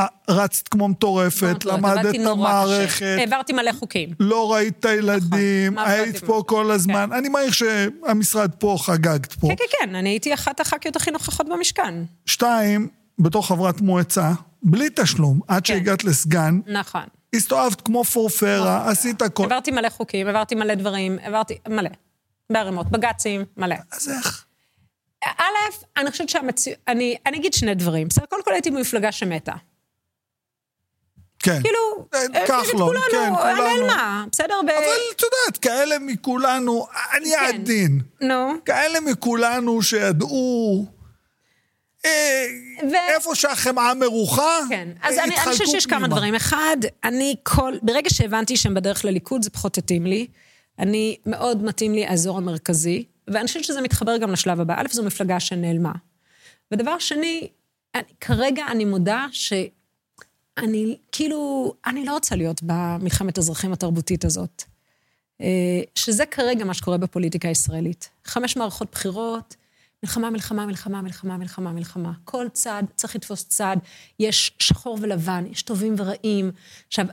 [0.00, 2.20] אה, רצת כמו מטורפת, למדת את.
[2.26, 4.08] המערכת, העברתי מלא חוקים.
[4.20, 6.42] לא ראית את הילדים, נכון, היית פה.
[6.46, 7.12] כל הזמן.
[7.12, 9.48] אני מעריך שהמשרד פה, חגגת פה.
[9.48, 11.94] כן, כן, כן, אני הייתי אחת הח"כיות הכי נוכחות במשכן.
[12.26, 15.74] שתיים, בתור חברת מועצה, בלי תשלום, עד כן.
[15.74, 17.04] שהגעת לסגן, נכון.
[17.34, 19.42] הסתובבת כמו פורפרה, עשית הכל.
[19.42, 21.90] העברתי מלא חוקים, העברתי מלא דברים, העברתי מלא.
[22.52, 23.76] בערימות, בג"צים, מלא.
[23.92, 24.44] אז איך?
[25.24, 25.42] א',
[25.96, 28.08] אני חושבת שהמציאות, אני, אני אגיד שני דברים.
[28.08, 29.52] בסדר, קודם כל הייתי במפלגה שמתה.
[31.38, 31.62] כן.
[31.62, 31.78] כאילו,
[32.14, 33.62] אה, אה, כחלון, כולנו, כן, כולנו.
[33.62, 34.54] נעלמה, בסדר?
[34.66, 34.70] ב...
[34.70, 34.84] אבל
[35.16, 37.54] את יודעת, כאלה מכולנו, אני כן.
[37.54, 38.52] עדין, נו.
[38.64, 40.86] כאלה מכולנו שידעו
[42.04, 42.46] אה,
[42.90, 46.08] ו- איפה שהחמאה מרוחה, כן, אז אה, אני, אני חושבת שיש כמה.
[46.08, 46.34] דברים.
[46.34, 50.26] אחד, אני כל, ברגע שהבנתי שהם בדרך לליכוד, זה פחות התאים לי.
[50.78, 54.74] אני, מאוד מתאים לי האזור המרכזי, ואני חושבת שזה מתחבר גם לשלב הבא.
[54.78, 55.92] א', זו מפלגה שנעלמה.
[56.72, 57.48] ודבר שני,
[57.94, 64.62] אני, כרגע אני מודה שאני, כאילו, אני לא רוצה להיות במלחמת אזרחים התרבותית הזאת.
[65.40, 68.08] אה, שזה כרגע מה שקורה בפוליטיקה הישראלית.
[68.24, 69.56] חמש מערכות בחירות,
[70.02, 72.10] מלחמה, מלחמה, מלחמה, מלחמה, מלחמה, מלחמה.
[72.24, 73.76] כל צד צריך לתפוס צד,
[74.18, 76.50] יש שחור ולבן, יש טובים ורעים.
[76.88, 77.04] עכשיו,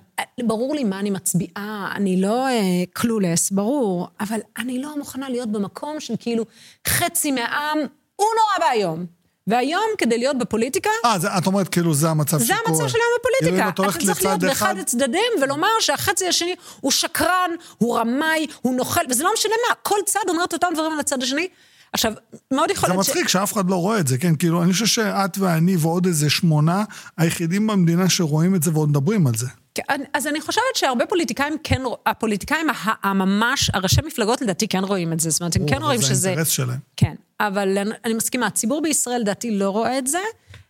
[0.45, 2.45] ברור לי מה אני מצביעה, אני לא
[2.93, 6.45] קלולס, ברור, אבל אני לא מוכנה להיות במקום של כאילו
[6.87, 7.77] חצי מהעם,
[8.15, 9.05] הוא נורא ואיום.
[9.47, 12.59] והיום, כדי להיות בפוליטיקה, אה, זה- את אומרת כאילו זה המצב זה שקורה.
[12.67, 13.69] המצב של היום בפוליטיקה.
[13.69, 19.23] אתה צריך להיות באחד הצדדים ולומר שהחצי השני הוא שקרן, הוא רמאי, הוא נוכל, וזה
[19.23, 21.47] לא משנה מה, כל צד אומר את אותם דברים על הצד השני.
[21.93, 22.13] עכשיו,
[22.53, 23.09] מאוד יכול זה להיות ש...
[23.09, 24.35] מצחיק שאף אחד לא רואה את זה, כן?
[24.35, 26.83] כאילו, אני חושב שאת ואני ועוד איזה שמונה,
[27.17, 29.47] היחידים במדינה שרואים את זה ועוד מדברים על זה.
[29.75, 32.67] כן, אז אני חושבת שהרבה פוליטיקאים כן, הפוליטיקאים
[33.03, 36.27] הממש, הראשי מפלגות לדעתי כן רואים את זה, זאת אומרת, הם כן רואים זה שזה...
[36.27, 36.79] האינטרס שלהם.
[36.95, 40.19] כן, אבל אני, אני מסכימה, הציבור בישראל לדעתי לא רואה את זה,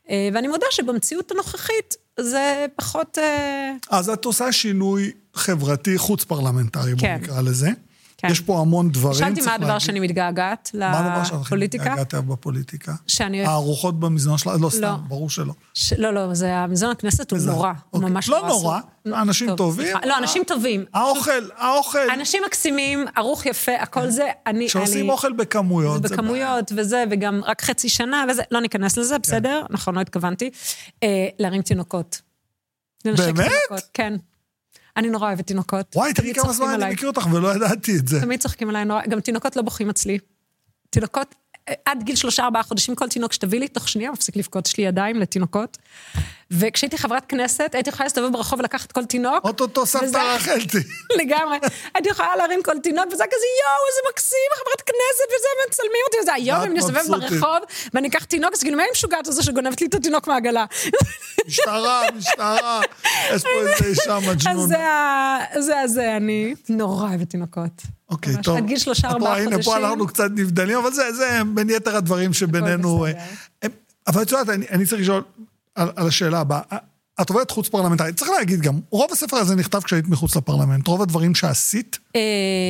[0.09, 3.17] אה, ואני מודה שבמציאות הנוכחית זה פחות...
[3.17, 7.19] אה, אז את עושה שינוי חברתי חוץ-פרלמנטרי, בוא כן.
[7.21, 7.69] נקרא לזה.
[8.17, 8.27] כן.
[8.31, 9.79] יש פה המון דברים, שאלתי מה הדבר להגיד.
[9.81, 11.93] שאני מתגעגעת מה הדבר שלך לפוליטיקה?
[11.93, 12.93] הגעת בפוליטיקה?
[13.07, 13.45] שאני...
[13.45, 14.57] הארוחות במזנון שלה?
[14.57, 14.95] לא, סתם, לא.
[15.07, 15.53] ברור שלא.
[15.73, 15.93] ש...
[15.93, 18.09] לא, לא, זה המזון הכנסת הוא זה- נורא, הוא אוקיי.
[18.09, 18.49] ממש לא נורא.
[18.49, 19.21] נורא, אסור.
[19.21, 19.97] אנשים טוב, טובים.
[20.05, 20.85] לא, אנשים טובים.
[20.93, 24.67] האוכל, האוכל, אנשים מקסימים, ערוך יפה, הכל זה, אני...
[24.67, 28.95] כשעושים אני- אוכל בכמויות, זה זה בכמויות וזה, וגם רק חצי שנה וזה, לא ניכנס
[28.95, 29.01] כן.
[29.01, 29.63] לזה, בסדר?
[29.69, 30.49] נכון, לא התכוונתי.
[31.03, 32.21] אה, להרים תינוקות.
[33.05, 33.51] באמת?
[33.93, 34.13] כן.
[34.97, 35.95] אני נורא אוהבת תינוקות.
[35.95, 36.93] וואי, תראי תמיד כמה זמן אני.
[36.93, 38.21] מכיר אותך ולא ידעתי את זה.
[38.21, 40.17] תמיד צוחקים עליי נורא, גם תינוקות לא בוכים אצלי.
[40.89, 41.35] תינוקות,
[41.69, 44.77] אה, עד גיל שלושה, ארבעה חודשים, כל תינוק שתביא לי, תוך שנייה מפסיק לבכות, יש
[44.77, 45.77] לי ידיים לתינוקות.
[46.51, 49.43] וכשהייתי חברת כנסת, הייתי יכולה להסתובב ברחוב ולקחת כל תינוק.
[49.43, 50.77] אוטוטו סבתא רחלתי.
[51.19, 51.57] לגמרי.
[51.95, 56.01] הייתי יכולה להרים כל תינוק, וזה היה כזה, יואו, איזה מקסים, חברת כנסת, וזה, מצלמים
[56.07, 57.29] אותי, וזה היום, אם נסתובב מבסוטית.
[57.29, 57.59] ברחוב,
[57.93, 60.65] ואני אקח תינוק, אז כאילו, מה היא משוגעת הזו שגונבת לי את התינוק מהעגלה?
[61.47, 62.81] משטרה, משטרה.
[63.33, 64.67] יש פה איזה אישה אז מג'נונה.
[64.67, 65.37] זה ה...
[65.59, 67.81] זה זה, אני נורא אוהבת תינוקות.
[68.09, 68.57] אוקיי, ממש, טוב.
[68.57, 69.85] עד גיל שלושה, ארבעה רואה, הנה, פה חודשים.
[69.85, 73.05] אנחנו קצת נבדלים, אבל זה, זה בין יתר הדברים שבינינו...
[73.05, 73.11] אה,
[74.07, 75.23] אבל את יודעת, אני, אני צריך לשאול
[75.77, 76.61] על, על השאלה הבאה.
[77.21, 80.87] את עובדת חוץ פרלמנטרית, צריך להגיד גם, רוב הספר הזה נכתב כשהיית מחוץ לפרלמנט.
[80.87, 82.21] רוב הדברים שעשית אה,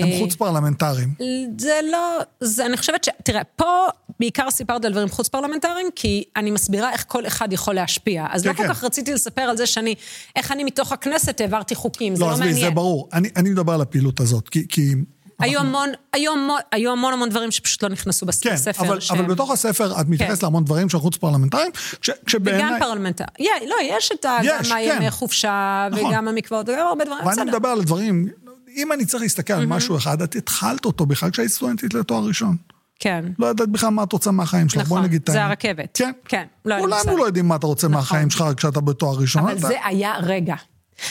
[0.04, 1.13] הם חוץ פרלמנטריים.
[1.58, 3.10] זה לא, זה, אני חושבת ש...
[3.24, 3.88] תראה, פה
[4.20, 8.26] בעיקר סיפרתי על דברים חוץ פרלמנטריים, כי אני מסבירה איך כל אחד יכול להשפיע.
[8.30, 8.70] אז כן, לא כל כן.
[8.70, 9.96] כך רציתי לספר על זה שאני,
[10.36, 12.76] איך אני מתוך הכנסת העברתי חוקים, זה לא, לא עזבי, זה מעניין.
[12.76, 13.10] ברור.
[13.13, 14.65] אני, אני מדבר על הפעילות הזאת, כי...
[14.70, 14.93] כי
[15.39, 18.84] היו המון, היו המון, היו המון המון דברים שפשוט לא נכנסו בס- כן, בספר.
[18.86, 20.45] אבל, שהם- אבל בתוך הספר את מתייחסת כן.
[20.47, 21.71] להמון דברים שהם חוץ פרלמנטריים,
[22.02, 22.63] כש- כשבעיניי...
[22.65, 23.23] וגם פרלמנטר.
[23.39, 24.38] Yeah, לא, יש את ה...
[24.43, 25.10] יש, גם הימי כן.
[25.10, 26.06] חופשה, נכון.
[26.06, 27.52] וגם המקוואות, וגם הרבה דברים, ואני.
[27.52, 28.28] מדבר על דברים,
[28.76, 32.56] אם אני צריך להסתכל על משהו אחד, את התחלת אותו בכלל כשהיית סטודנטית לתואר ראשון.
[33.00, 33.26] כן.
[33.39, 35.50] לא ידעת בכלל מה את רוצה מהחיים שלך, בוא נכון, נגיד את זה האמת.
[35.65, 35.97] הרכבת.
[35.97, 36.12] כן.
[36.26, 37.02] כן, לא מושג.
[37.04, 39.41] כולנו לא יודעים מה אתה רוצה מהחיים שלך כשאתה בתואר ראשון.
[39.43, 40.56] אבל אתה- זה היה רגע.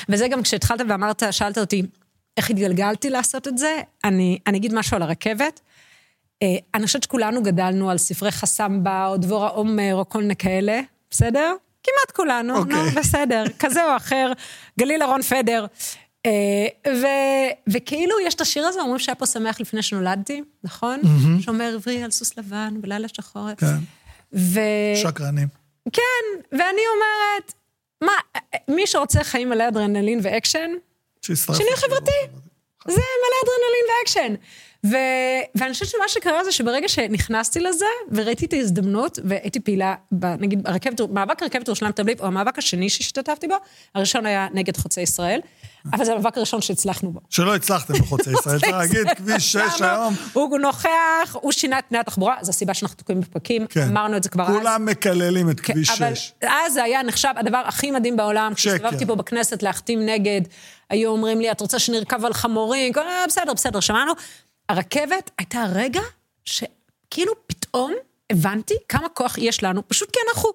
[0.09, 1.83] וזה גם כשהתחלת ואמרת, שאלת אותי,
[2.37, 3.81] איך התגלגלתי לעשות את זה?
[4.05, 5.61] אני, אני אגיד משהו על הרכבת.
[6.43, 10.81] אה, אני חושבת שכולנו גדלנו על ספרי חסמבה, או דבורה עומר, או כל מיני כאלה,
[11.11, 11.55] בסדר?
[11.83, 12.75] כמעט כולנו, אוקיי.
[12.75, 14.33] נו, בסדר, כזה או אחר,
[14.79, 15.67] גליל אהרון פדר.
[16.27, 21.01] אה, ו- וכאילו יש את השיר הזה, אומרים שהיה פה שמח לפני שנולדתי, נכון?
[21.41, 23.55] שומר עברי על סוס לבן, בלילה שחור.
[23.55, 23.67] כן,
[24.33, 24.61] ו...
[25.03, 25.49] שקרנים.
[25.93, 27.53] כן, ואני אומרת,
[28.03, 28.13] מה,
[28.69, 30.71] מי שרוצה חיים מלא אדרנלין ואקשן.
[31.57, 32.11] שינוי חברתי.
[32.89, 34.35] זה מלא אדרנלין ואקשן.
[34.87, 34.97] ו...
[35.55, 40.67] ואני חושבת שמה שקרה זה שברגע שנכנסתי לזה, וראיתי את ההזדמנות, והייתי פעילה, ב, נגיד,
[40.67, 43.55] הרכבת, מאבק רכבת ירושלים תל אביב, או המאבק השני שהשתתפתי בו,
[43.95, 45.41] הראשון היה נגד חוצה ישראל,
[45.93, 47.21] אבל זה המאבק הראשון שהצלחנו בו.
[47.31, 49.93] שלא הצלחתם בחוצה ישראל, צריך להגיד, כביש 6 למה?
[49.93, 50.89] היום, הוא נוכח,
[51.33, 53.89] הוא שינה את פני התחבורה, זו הסיבה שאנחנו תקועים בפקקים, כן.
[53.89, 54.57] אמרנו את זה כבר אז.
[54.57, 56.33] כולם מקללים את כן, כביש אבל 6.
[56.43, 58.53] אז זה היה נחשב הדבר הכי מדהים בעולם.
[58.55, 60.41] כשהסתובבתי פה בכנסת להחתים נגד,
[60.91, 62.93] היו אומרים לי, את רוצה שנרכב על חמורים?
[62.97, 64.13] אה, בסדר, בסדר, שמענו.
[64.69, 66.01] הרכבת הייתה רגע
[66.45, 67.93] שכאילו פתאום
[68.31, 70.51] הבנתי כמה כוח יש לנו, פשוט כי אנחנו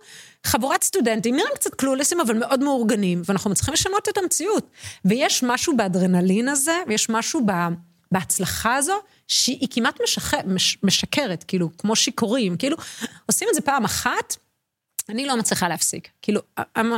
[0.45, 4.69] חבורת סטודנטים, נראים קצת קלולסים, אבל מאוד מאורגנים, ואנחנו צריכים לשנות את המציאות.
[5.05, 7.45] ויש משהו באדרנלין הזה, ויש משהו
[8.11, 8.95] בהצלחה הזו,
[9.27, 10.33] שהיא כמעט משח...
[10.45, 10.77] מש...
[10.83, 12.77] משקרת, כאילו, כמו שיכורים, כאילו,
[13.25, 14.35] עושים את זה פעם אחת,
[15.11, 16.07] אני לא מצליחה להפסיק.
[16.21, 16.93] כאילו, אמ,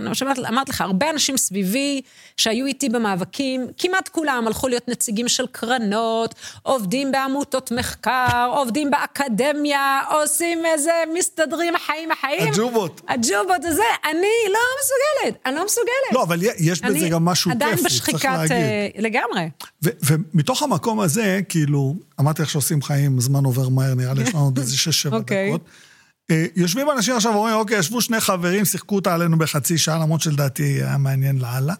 [0.48, 2.02] אמרתי לך, הרבה אנשים סביבי
[2.38, 10.02] שהיו איתי במאבקים, כמעט כולם הלכו להיות נציגים של קרנות, עובדים בעמותות מחקר, עובדים באקדמיה,
[10.10, 12.54] עושים איזה, מסתדרים החיים החיים.
[12.54, 13.02] הג'ובות.
[13.08, 16.14] הג'ובות הזה, אני לא מסוגלת, אני לא מסוגלת.
[16.14, 18.28] לא, אבל יש בזה גם משהו כיפי, צריך להגיד.
[18.28, 19.50] עדיין בשחיקת, לגמרי.
[19.82, 24.44] ומתוך המקום הזה, כאילו, אמרתי לך שעושים חיים, זמן עובר מהר, נראה לי יש לנו
[24.44, 25.50] עוד איזה שש-שבע אוקיי.
[25.50, 25.62] דקות.
[26.32, 30.22] אה, יושבים אנשים עכשיו ואומרים, אוקיי, ישבו שני חברים, שיחקו אותה עלינו בחצי שעה, למרות
[30.22, 31.74] שלדעתי היה מעניין לאללה.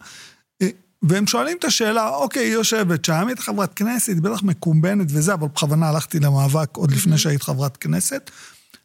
[0.62, 0.68] אה,
[1.02, 5.34] והם שואלים את השאלה, אוקיי, היא יושבת שם, היא חברת כנסת, היא בטח מקומבנת וזה,
[5.34, 8.30] אבל בכוונה הלכתי למאבק עוד לפני שהיית חברת כנסת.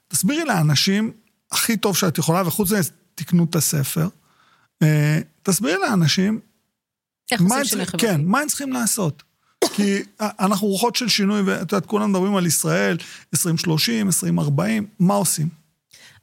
[0.08, 1.12] תסבירי לאנשים,
[1.52, 4.08] הכי טוב שאת יכולה, וחוץ מזה, תקנו את הספר.
[4.84, 6.39] אה, תסבירי לאנשים,
[7.32, 8.08] איך עושים שינוי חברתי?
[8.08, 9.24] כן, מה הם צריכים לעשות?
[9.73, 12.97] כי אנחנו רוחות של שינוי, ואת יודעת, כולם מדברים על ישראל,
[13.34, 15.47] 2030, 2040, מה עושים?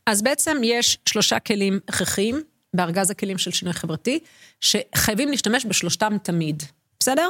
[0.07, 2.43] אז בעצם יש שלושה כלים הכרחיים
[2.75, 4.19] בארגז הכלים של שינוי חברתי,
[4.61, 6.63] שחייבים להשתמש בשלושתם תמיד,
[7.01, 7.29] בסדר?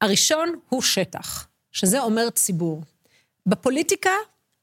[0.00, 2.82] הראשון הוא שטח, שזה אומר ציבור.
[3.46, 4.10] בפוליטיקה,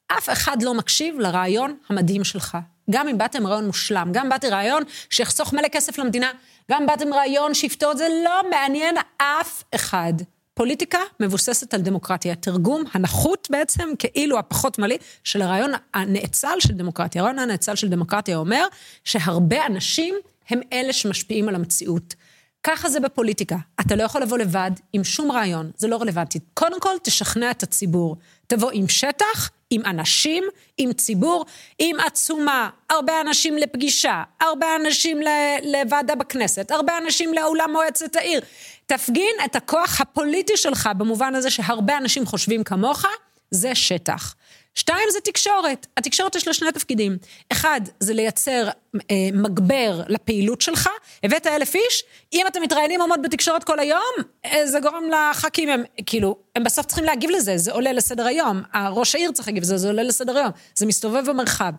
[0.07, 2.57] אף אחד לא מקשיב לרעיון המדהים שלך.
[2.89, 6.31] גם אם באתם רעיון מושלם, גם באתי רעיון שיחסוך מלא כסף למדינה,
[6.71, 10.13] גם באתם רעיון שיפתור את זה, לא מעניין אף אחד.
[10.53, 12.35] פוליטיקה מבוססת על דמוקרטיה.
[12.35, 17.21] תרגום הנחות בעצם, כאילו הפחות מלא, של הרעיון הנאצל של דמוקרטיה.
[17.21, 18.65] הרעיון הנאצל של דמוקרטיה אומר
[19.03, 20.15] שהרבה אנשים
[20.49, 22.15] הם אלה שמשפיעים על המציאות.
[22.63, 23.55] ככה זה בפוליטיקה.
[23.81, 26.39] אתה לא יכול לבוא לבד עם שום רעיון, זה לא רלוונטי.
[26.53, 28.15] קודם כל, תשכנע את הציבור.
[28.47, 30.43] תבוא עם שטח, עם אנשים,
[30.77, 31.45] עם ציבור,
[31.79, 35.19] עם עצומה, הרבה אנשים לפגישה, הרבה אנשים
[35.63, 38.41] לוועדה בכנסת, הרבה אנשים לאולם מועצת העיר.
[38.85, 43.05] תפגין את הכוח הפוליטי שלך במובן הזה שהרבה אנשים חושבים כמוך,
[43.51, 44.35] זה שטח.
[44.75, 45.87] שתיים זה תקשורת.
[45.97, 47.17] התקשורת יש לה שני תפקידים.
[47.51, 50.89] אחד, זה לייצר אה, מגבר לפעילות שלך.
[51.23, 52.03] הבאת אלף איש,
[52.33, 54.13] אם אתם מתראיינים עמוד בתקשורת כל היום,
[54.45, 58.61] אה, זה גורם לח"כים, הם כאילו, הם בסוף צריכים להגיב לזה, זה עולה לסדר היום.
[58.91, 60.51] ראש העיר צריך להגיב לזה, זה עולה לסדר היום.
[60.75, 61.71] זה מסתובב במרחב.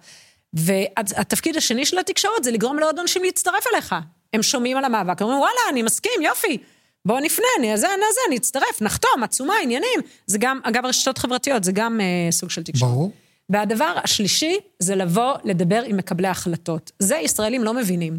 [0.54, 3.94] והתפקיד השני של התקשורת זה לגרום לעוד אנשים להצטרף אליך.
[4.32, 6.58] הם שומעים על המאבק, אומרים, וואלה, אני מסכים, יופי.
[7.06, 10.00] בואו נפנה, אני אזה, אני אזה, אני אצטרף, נחתום, עצומה, עניינים.
[10.26, 12.92] זה גם, אגב, רשתות חברתיות, זה גם אה, סוג של תקשורת.
[12.92, 13.12] ברור.
[13.48, 16.90] והדבר השלישי זה לבוא לדבר עם מקבלי ההחלטות.
[16.98, 18.18] זה ישראלים לא מבינים.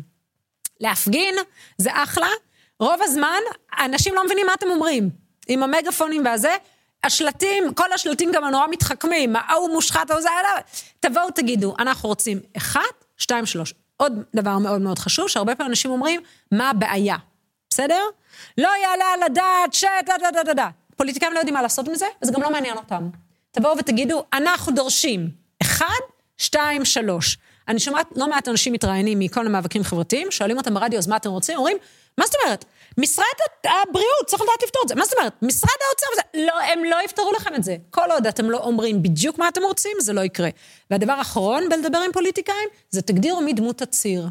[0.80, 1.36] להפגין
[1.78, 2.28] זה אחלה,
[2.80, 3.40] רוב הזמן
[3.80, 5.10] אנשים לא מבינים מה אתם אומרים.
[5.48, 6.56] עם המגפונים והזה,
[7.04, 10.30] השלטים, כל השלטים גם הנורא מתחכמים, ההוא מושחת, ההוא זה,
[11.00, 12.82] תבואו תגידו, אנחנו רוצים אחד,
[13.18, 13.74] שתיים, שלוש.
[13.98, 17.16] עוד דבר מאוד מאוד חשוב, שהרבה פעמים אנשים אומרים, מה הבעיה,
[17.70, 18.02] בסדר?
[18.58, 19.84] לא יעלה על הדעת ש...
[20.06, 20.70] דה דה דה דה דה.
[20.96, 23.10] פוליטיקאים לא יודעים מה לעשות עם זה, וזה גם לא מעניין אותם.
[23.52, 25.30] תבואו ותגידו, אנחנו דורשים,
[25.62, 26.00] אחד,
[26.38, 27.38] שתיים, שלוש.
[27.68, 31.30] אני שומעת לא מעט אנשים מתראיינים מכל המאבקים חברתיים, שואלים אותם ברדיו, אז מה אתם
[31.30, 31.58] רוצים?
[31.58, 31.78] אומרים,
[32.18, 32.66] מה זאת אומרת?
[32.98, 33.26] משרד
[33.64, 34.96] הבריאות צריך לדעת לפתור את זה.
[34.96, 35.34] מה זאת אומרת?
[35.42, 36.46] משרד האוצר וזה...
[36.46, 37.76] לא, הם לא יפתרו לכם את זה.
[37.90, 40.50] כל עוד אתם לא אומרים בדיוק מה אתם רוצים, זה לא יקרה.
[40.92, 44.28] והדבר האחרון בלדבר עם פוליטיקאים, זה תגדירו מי דמות הציר.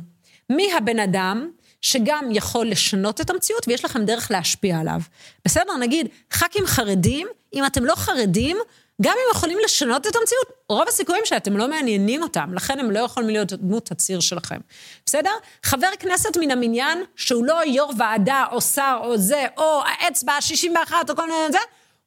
[0.51, 1.51] מי הבן אדם
[1.83, 5.01] שגם יכול לשנות את המציאות ויש לכם דרך להשפיע עליו.
[5.45, 8.57] בסדר, נגיד, ח"כים חרדים, אם אתם לא חרדים,
[9.03, 12.99] גם אם יכולים לשנות את המציאות, רוב הסיכויים שאתם לא מעניינים אותם, לכן הם לא
[12.99, 14.59] יכולים להיות דמות הציר שלכם.
[15.07, 15.31] בסדר?
[15.63, 20.93] חבר כנסת מן המניין, שהוא לא יו"ר ועדה או שר או זה, או האצבע ה-61
[21.09, 21.59] או כל מיני זה,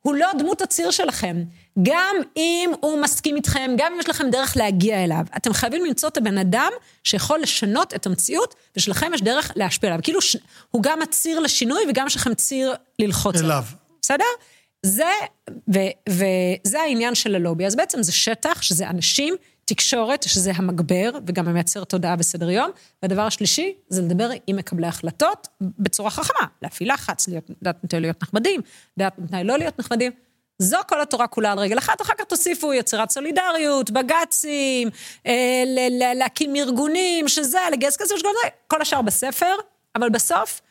[0.01, 1.43] הוא לא דמות הציר שלכם.
[1.83, 6.09] גם אם הוא מסכים איתכם, גם אם יש לכם דרך להגיע אליו, אתם חייבים למצוא
[6.09, 6.71] את הבן אדם
[7.03, 10.03] שיכול לשנות את המציאות, ושלכם יש דרך להשפיע עליו.
[10.03, 10.37] כאילו, ש...
[10.71, 13.63] הוא גם הציר לשינוי וגם יש לכם ציר ללחוץ עליו.
[14.01, 14.25] בסדר?
[14.85, 15.11] זה,
[15.49, 17.65] ו, וזה העניין של הלובי.
[17.65, 19.35] אז בעצם זה שטח, שזה אנשים,
[19.65, 22.71] תקשורת, שזה המגבר, וגם מייצר תודעה וסדר יום.
[23.03, 26.47] והדבר השלישי, זה לדבר עם מקבלי החלטות בצורה חכמה.
[26.61, 28.61] להפעיל לחץ, לדעת מתי להיות נחמדים,
[28.97, 30.11] לדעת מתי לא להיות נחמדים.
[30.59, 34.89] זו כל התורה כולה על רגל אחת, אחר כך תוסיפו יצירת סולידריות, בג"צים,
[35.25, 35.63] אה,
[36.15, 38.15] להקים ארגונים, שזה, לגייס כסף,
[38.67, 39.55] כל השאר בספר,
[39.95, 40.61] אבל בסוף,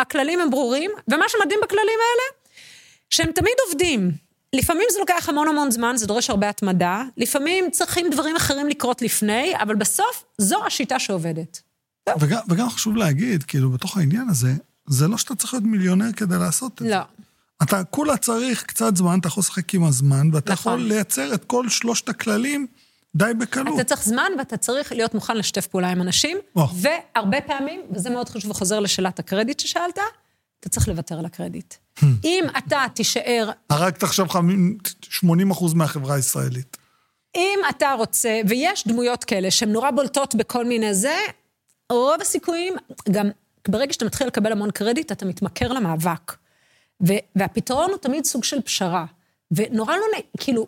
[0.00, 2.56] הכללים הם ברורים, ומה שמדהים בכללים האלה,
[3.10, 4.12] שהם תמיד עובדים.
[4.52, 9.02] לפעמים זה לוקח המון המון זמן, זה דורש הרבה התמדה, לפעמים צריכים דברים אחרים לקרות
[9.02, 11.62] לפני, אבל בסוף זו השיטה שעובדת.
[12.20, 14.52] וגם, וגם חשוב להגיד, כאילו, בתוך העניין הזה,
[14.86, 16.88] זה לא שאתה צריך להיות מיליונר כדי לעשות את לא.
[16.88, 17.25] זה.
[17.62, 20.72] אתה כולה צריך קצת זמן, אתה יכול לשחק עם הזמן, ואתה נכון.
[20.72, 22.66] יכול לייצר את כל שלושת הכללים
[23.16, 23.80] די בקלות.
[23.80, 26.66] אתה צריך זמן ואתה צריך להיות מוכן לשתף פעולה עם אנשים, או.
[26.74, 29.98] והרבה פעמים, וזה מאוד חשוב וחוזר לשאלת הקרדיט ששאלת,
[30.60, 31.74] אתה צריך לוותר על הקרדיט.
[32.24, 34.26] אם אתה תישאר הרגת עכשיו
[35.02, 36.76] 80 אחוז מהחברה הישראלית.
[37.36, 41.16] אם אתה רוצה, ויש דמויות כאלה שהן נורא בולטות בכל מיני זה,
[41.92, 42.74] רוב הסיכויים,
[43.10, 43.30] גם
[43.68, 46.32] ברגע שאתה מתחיל לקבל המון קרדיט, אתה מתמכר למאבק.
[47.08, 49.04] ו, והפתרון הוא תמיד סוג של פשרה.
[49.50, 50.66] ונורא לא נעים, כאילו,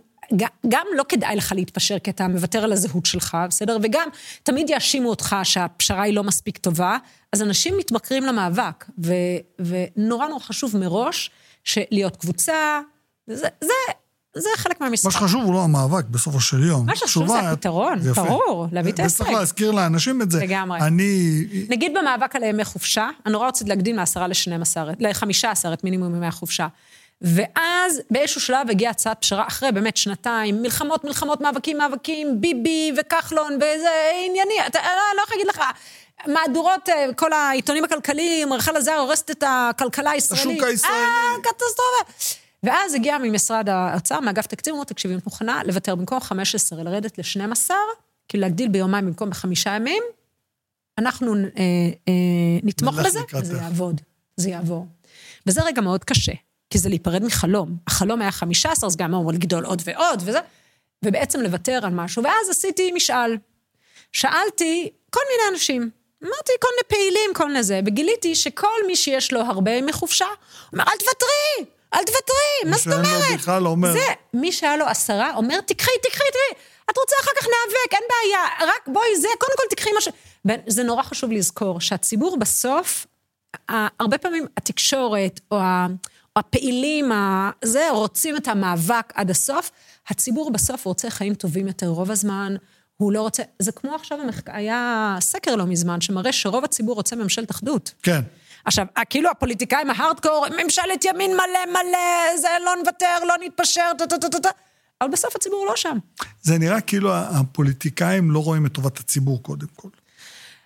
[0.69, 3.79] גם לא כדאי לך להתפשר כי אתה מוותר על הזהות שלך, בסדר?
[3.83, 4.09] וגם
[4.43, 6.99] תמיד יאשימו אותך שהפשרה היא לא מספיק טובה,
[7.33, 8.85] אז אנשים מתמכרים למאבק.
[9.05, 9.12] ו,
[9.59, 11.31] ונורא נורא חשוב מראש
[11.77, 12.81] להיות קבוצה,
[13.27, 13.73] זה, זה,
[14.38, 15.05] זה חלק מהמשחק.
[15.05, 16.87] מה שחשוב הוא לא המאבק בסופו של יום.
[16.87, 17.98] מה שחשוב זה הפתרון.
[17.98, 19.22] ברור, להביא את ההישג.
[19.22, 20.40] וצריך להזכיר לאנשים את זה.
[20.40, 20.81] לגמרי.
[20.81, 21.44] אני...
[21.68, 26.27] נגיד במאבק על ימי חופשה, אני נורא רוצים להגדיל מעשרה ל-12, ל-15 את מינימום ימי
[26.27, 26.66] החופשה.
[27.22, 33.55] ואז באיזשהו שלב הגיעה הצעת פשרה, אחרי באמת שנתיים, מלחמות, מלחמות, מאבקים, מאבקים, ביבי וכחלון,
[33.57, 33.88] וזה
[34.27, 35.62] ענייני, אתה, אני לא יכולה להגיד לך,
[36.27, 40.59] מהדורות, אה, כל העיתונים הכלכליים, רחל עזר הורסת את הכלכלה הישראלית.
[40.59, 40.96] השוק הישראלי.
[40.96, 42.48] אה, קטסטרופה.
[42.62, 47.71] ואז הגיע ממשרד האוצר, מאגף תקציב, אמרו, תקשיבי, את מוכנה לוותר במקום 15, לרדת ל-12,
[48.29, 50.03] כאילו להגדיל ביומיים במקום בחמישה ימים,
[50.99, 51.40] אנחנו אה,
[52.09, 52.12] אה,
[52.62, 53.21] נתמוך בזה.
[53.35, 54.01] וזה יעבוד,
[54.37, 54.87] זה יעבור.
[55.47, 56.33] וזה רגע מאוד קשה,
[56.71, 57.77] כי זה להיפרד מחלום.
[57.87, 60.38] החלום היה 15, אז גם אמרו לגדול עוד ועוד וזה,
[61.05, 62.25] ובעצם לוותר על משהו.
[62.25, 63.37] ואז עשיתי משאל.
[64.12, 65.90] שאלתי כל מיני אנשים,
[66.23, 70.27] אמרתי כל מיני פעילים, כל מיני זה, וגיליתי שכל מי שיש לו הרבה ימי חופשה,
[70.73, 73.35] אומר, אל תוותרי, אל תוותרי, מה זאת אומרת?
[73.35, 73.92] בכלל אומר.
[73.92, 76.62] זה, מי שהיה לו עשרה, אומר, תקחי, תקחי, תקחי.
[76.90, 80.12] את רוצה אחר כך ניאבק, אין בעיה, רק בואי זה, קודם כל תקחי משהו.
[80.66, 83.07] זה נורא חשוב לזכור שהציבור בסוף,
[83.68, 85.59] הרבה פעמים התקשורת או,
[86.37, 87.12] הפעילים,
[87.64, 89.70] זה, רוצים את המאבק עד הסוף.
[90.09, 92.57] הציבור בסוף רוצה חיים טובים יותר רוב הזמן.
[92.96, 94.51] הוא לא רוצה, זה כמו עכשיו, המחק...
[94.51, 97.94] היה סקר לא מזמן, שמראה שרוב הציבור רוצה ממשלת אחדות.
[98.03, 98.20] כן.
[98.64, 104.18] עכשיו, כאילו הפוליטיקאים ההארדקור, ממשלת ימין מלא מלא, זה לא נוותר, לא נתפשר, טה טה
[104.18, 104.49] טה טה טה.
[105.01, 105.99] אבל בסוף הציבור לא שם.
[106.42, 109.88] זה נראה כאילו הפוליטיקאים לא רואים את טובת הציבור קודם כל.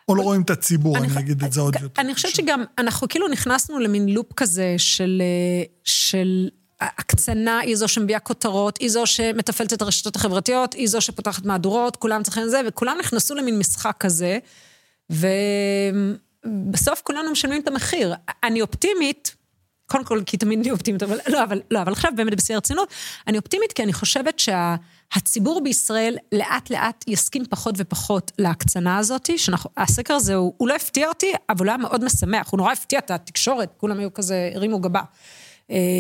[0.09, 2.02] או לא רואים את הציבור, אני ח- אגיד את זה עוד יותר.
[2.02, 6.48] אני חושבת שגם, אנחנו כאילו נכנסנו למין לופ כזה של, אה, של
[6.81, 11.96] הקצנה היא זו שמביאה כותרות, היא זו שמתפעלת את הרשתות החברתיות, היא זו שפותחת מהדורות,
[11.96, 14.38] כולם צריכים זה, וכולם נכנסו למין משחק כזה,
[16.44, 18.14] ובסוף כולנו משלמים את המחיר.
[18.44, 19.37] אני אופטימית,
[19.87, 22.88] קודם כל, כי תמיד אני אופטימית, אבל לא, אבל, לא, אבל עכשיו באמת בשיא הרצינות,
[23.26, 30.14] אני אופטימית כי אני חושבת שהציבור בישראל לאט לאט יסכים פחות ופחות להקצנה הזאת, שהסקר
[30.14, 33.11] הזה, הוא, הוא לא הפתיע אותי, אבל הוא היה מאוד משמח, הוא נורא הפתיע את
[33.11, 35.02] התקשורת, כולם היו כזה, הרימו גבה.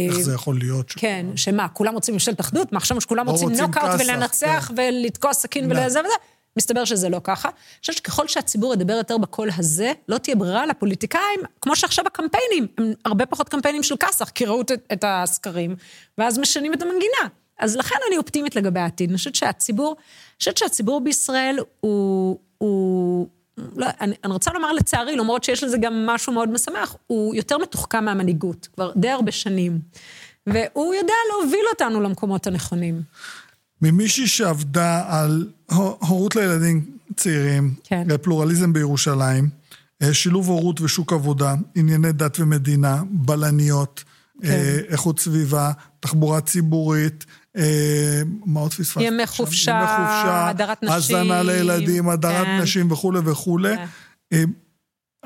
[0.08, 0.88] איך זה יכול להיות?
[0.88, 2.72] ש- כן, שמה, כולם רוצים ממשלת אחדות?
[2.72, 4.74] מה, חשבנו שכולם לא רוצים כסח, ולנצח כן.
[4.76, 5.80] ולתקוע סכין לא.
[5.80, 6.14] ולזה וזה?
[6.56, 7.48] מסתבר שזה לא ככה.
[7.48, 12.66] אני חושבת שככל שהציבור ידבר יותר בקול הזה, לא תהיה ברירה לפוליטיקאים, כמו שעכשיו הקמפיינים,
[12.78, 15.76] הם הרבה פחות קמפיינים של כסח, כי ראו את, את הסקרים,
[16.18, 17.28] ואז משנים את המנגינה.
[17.58, 19.10] אז לכן אני אופטימית לגבי העתיד.
[19.10, 22.38] אני חושבת שהציבור, אני חושבת שהציבור בישראל הוא...
[22.58, 23.28] הוא
[23.76, 27.58] לא, אני, אני רוצה לומר לצערי, למרות שיש לזה גם משהו מאוד משמח, הוא יותר
[27.58, 29.80] מתוחכם מהמנהיגות, כבר די הרבה שנים.
[30.46, 33.02] והוא יודע להוביל אותנו למקומות הנכונים.
[33.82, 36.84] ממישהי שעבדה על הו- הורות לילדים
[37.16, 38.16] צעירים, כן.
[38.22, 39.48] פלורליזם בירושלים,
[40.02, 44.04] אה, שילוב הורות ושוק עבודה, ענייני דת ומדינה, בלניות,
[44.42, 44.48] כן.
[44.48, 49.02] אה, איכות סביבה, תחבורה ציבורית, אה, מה עוד פספסתי?
[49.02, 49.26] ימי?
[49.26, 50.94] חופשה, הדרת נשים.
[50.96, 52.58] הזנה לילדים, הדרת כן.
[52.62, 53.76] נשים וכולי וכולי.
[53.76, 54.44] כן.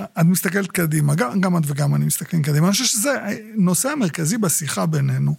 [0.01, 2.67] את מסתכלת קדימה, גם, גם את וגם אני מסתכלים קדימה.
[2.67, 5.35] אני חושב שזה הנושא המרכזי בשיחה בינינו.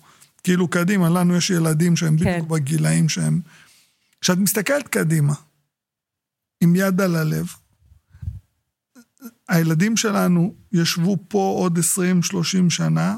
[0.47, 2.25] כאילו קדימה, לנו יש ילדים שהם כן.
[2.25, 3.41] בדיוק בגילאים שהם...
[4.21, 5.33] כשאת מסתכלת קדימה,
[6.61, 7.47] עם יד על הלב,
[9.49, 11.81] הילדים שלנו ישבו פה עוד 20-30
[12.69, 13.15] שנה,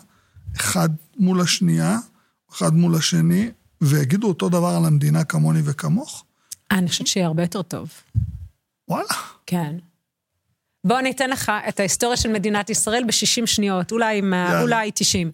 [0.57, 1.97] אחד מול השנייה,
[2.51, 6.25] אחד מול השני, ויגידו אותו דבר על המדינה כמוני וכמוך?
[6.71, 7.89] אני חושבת שיהיה הרבה יותר טוב.
[8.87, 9.07] וואלה.
[9.45, 9.75] כן.
[10.83, 14.61] בוא אני אתן לך את ההיסטוריה של מדינת ישראל ב-60 שניות, אולי, יאללה.
[14.61, 15.31] אולי 90.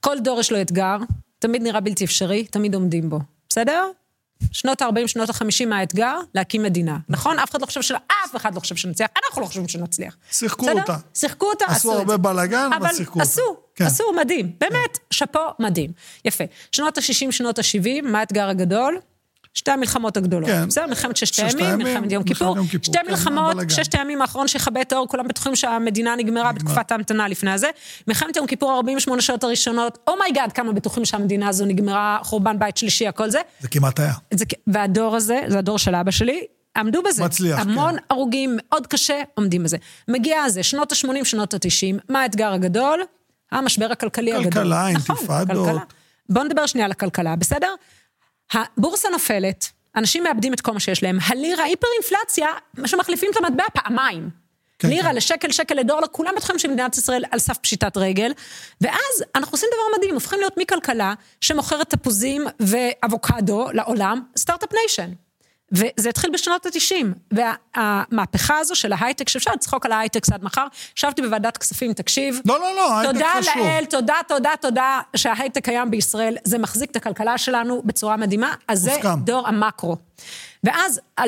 [0.00, 0.96] כל דור יש לו אתגר,
[1.44, 3.18] תמיד נראה בלתי אפשרי, תמיד עומדים בו.
[3.48, 3.90] בסדר?
[4.52, 6.98] שנות ה-40, שנות ה-50 מהאתגר, להקים מדינה.
[7.08, 7.38] נכון?
[7.38, 7.94] אף אחד לא חושב של...
[7.94, 10.16] אף אחד לא חושב שנצליח, אנחנו לא חושבים שנצליח.
[10.32, 10.80] שיחקו בסדר?
[10.80, 10.96] אותה.
[11.14, 12.18] שיחקו אותה, עשו עשו את הרבה זה.
[12.18, 13.22] בלאגן, אבל שיחקו אותה.
[13.22, 13.84] עשו, כן.
[13.84, 14.52] עשו, מדהים.
[14.60, 15.92] באמת, שאפו מדהים.
[16.24, 16.44] יפה.
[16.72, 18.98] שנות ה-60, שנות ה-70, מה האתגר הגדול?
[19.54, 20.48] שתי המלחמות הגדולות.
[20.50, 20.68] כן.
[20.68, 20.86] בסדר?
[20.86, 22.56] מלחמת ששת הימים, מלחמת יום מלחמת כיפור.
[22.56, 23.56] יום כיפור, שתי כן, מלחמות.
[23.68, 27.70] ששת הימים האחרון שיכבה את האור, כולם בטוחים שהמדינה נגמרה בתקופת ההמתנה לפני הזה.
[28.08, 32.58] מלחמת יום כיפור, 48 שעות הראשונות, oh my God, כמה בטוחים שהמדינה הזו נגמרה, חורבן
[32.58, 33.38] בית שלישי, הכל זה.
[33.60, 34.12] זה כמעט היה.
[34.34, 36.40] זה, והדור הזה, זה הדור של אבא שלי,
[36.76, 37.24] עמדו בזה.
[37.24, 38.04] מצליח, המון כן.
[38.10, 39.76] הרוגים, מאוד קשה, עומדים בזה.
[40.08, 43.00] מגיע הזה, שנות ה-80, שנות ה-90, מה האתגר הגדול?
[43.52, 44.50] המשבר הכלכלי הגדול.
[44.50, 45.66] כלכלה, נכון, אינתיפאדות.
[45.66, 45.80] כלכלה.
[46.28, 47.68] בואו נדבר שנייה על הכלכלה, בסדר?
[48.54, 52.48] הבורסה נופלת, אנשים מאבדים את כל מה שיש להם, הלירה, היפר-אינפלציה,
[52.86, 54.30] שמחליפים את המטבע פעמיים.
[54.78, 55.16] כן, לירה כן.
[55.16, 58.32] לשקל, שקל לדולר, כולם בטוחים שמדינת ישראל על סף פשיטת רגל,
[58.80, 65.10] ואז אנחנו עושים דבר מדהים, הופכים להיות מכלכלה שמוכרת תפוזים ואבוקדו לעולם, Start-Up Nation.
[65.74, 70.66] וזה התחיל בשנות ה-90, והמהפכה הזו של ההייטק, שאפשר לצחוק על ההייטק עד מחר,
[70.96, 72.40] ישבתי בוועדת כספים, תקשיב.
[72.44, 73.62] לא, לא, לא, הייטק תודה חשוב.
[73.62, 78.80] לאל, תודה, תודה, תודה שההייטק קיים בישראל, זה מחזיק את הכלכלה שלנו בצורה מדהימה, אז
[78.80, 79.20] זה מוסכם.
[79.24, 79.96] דור המקרו.
[80.64, 81.22] ואז 2000-2010,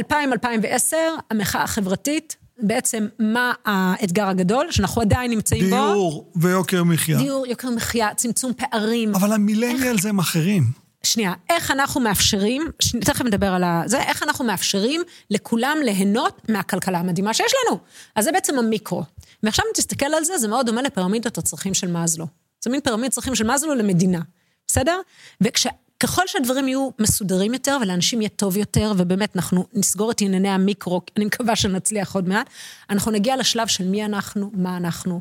[1.31, 5.77] המחאה החברתית, בעצם מה האתגר הגדול, שאנחנו עדיין נמצאים בו?
[5.77, 7.19] דיור ויוקר מחיה.
[7.19, 9.15] דיור, יוקר מחיה, צמצום פערים.
[9.15, 10.86] אבל המילניאל זה הם אחרים.
[11.07, 12.63] שנייה, איך אנחנו מאפשרים.
[13.01, 13.65] תכף נדבר על.
[13.87, 17.79] זה, איך אנחנו מאפשרים לכולם ליהנות מהכלכלה המדהימה שיש לנו.
[18.15, 19.03] אז זה בעצם המיקרו.
[19.43, 22.27] ועכשיו אם תסתכל על זה, זה מאוד דומה לפירמידות הצרכים של מאזלו.
[22.65, 24.21] זה מין פירמידת צרכים של מאזלו למדינה,
[24.67, 25.01] בסדר?
[25.41, 31.01] וככל שהדברים יהיו מסודרים יותר ולאנשים יהיה טוב יותר, ובאמת אנחנו נסגור את ענייני המיקרו,
[31.17, 32.51] אני מקווה שנצליח עוד מעט,
[32.91, 35.21] אנחנו נגיע לשלב של מי אנחנו, מה אנחנו.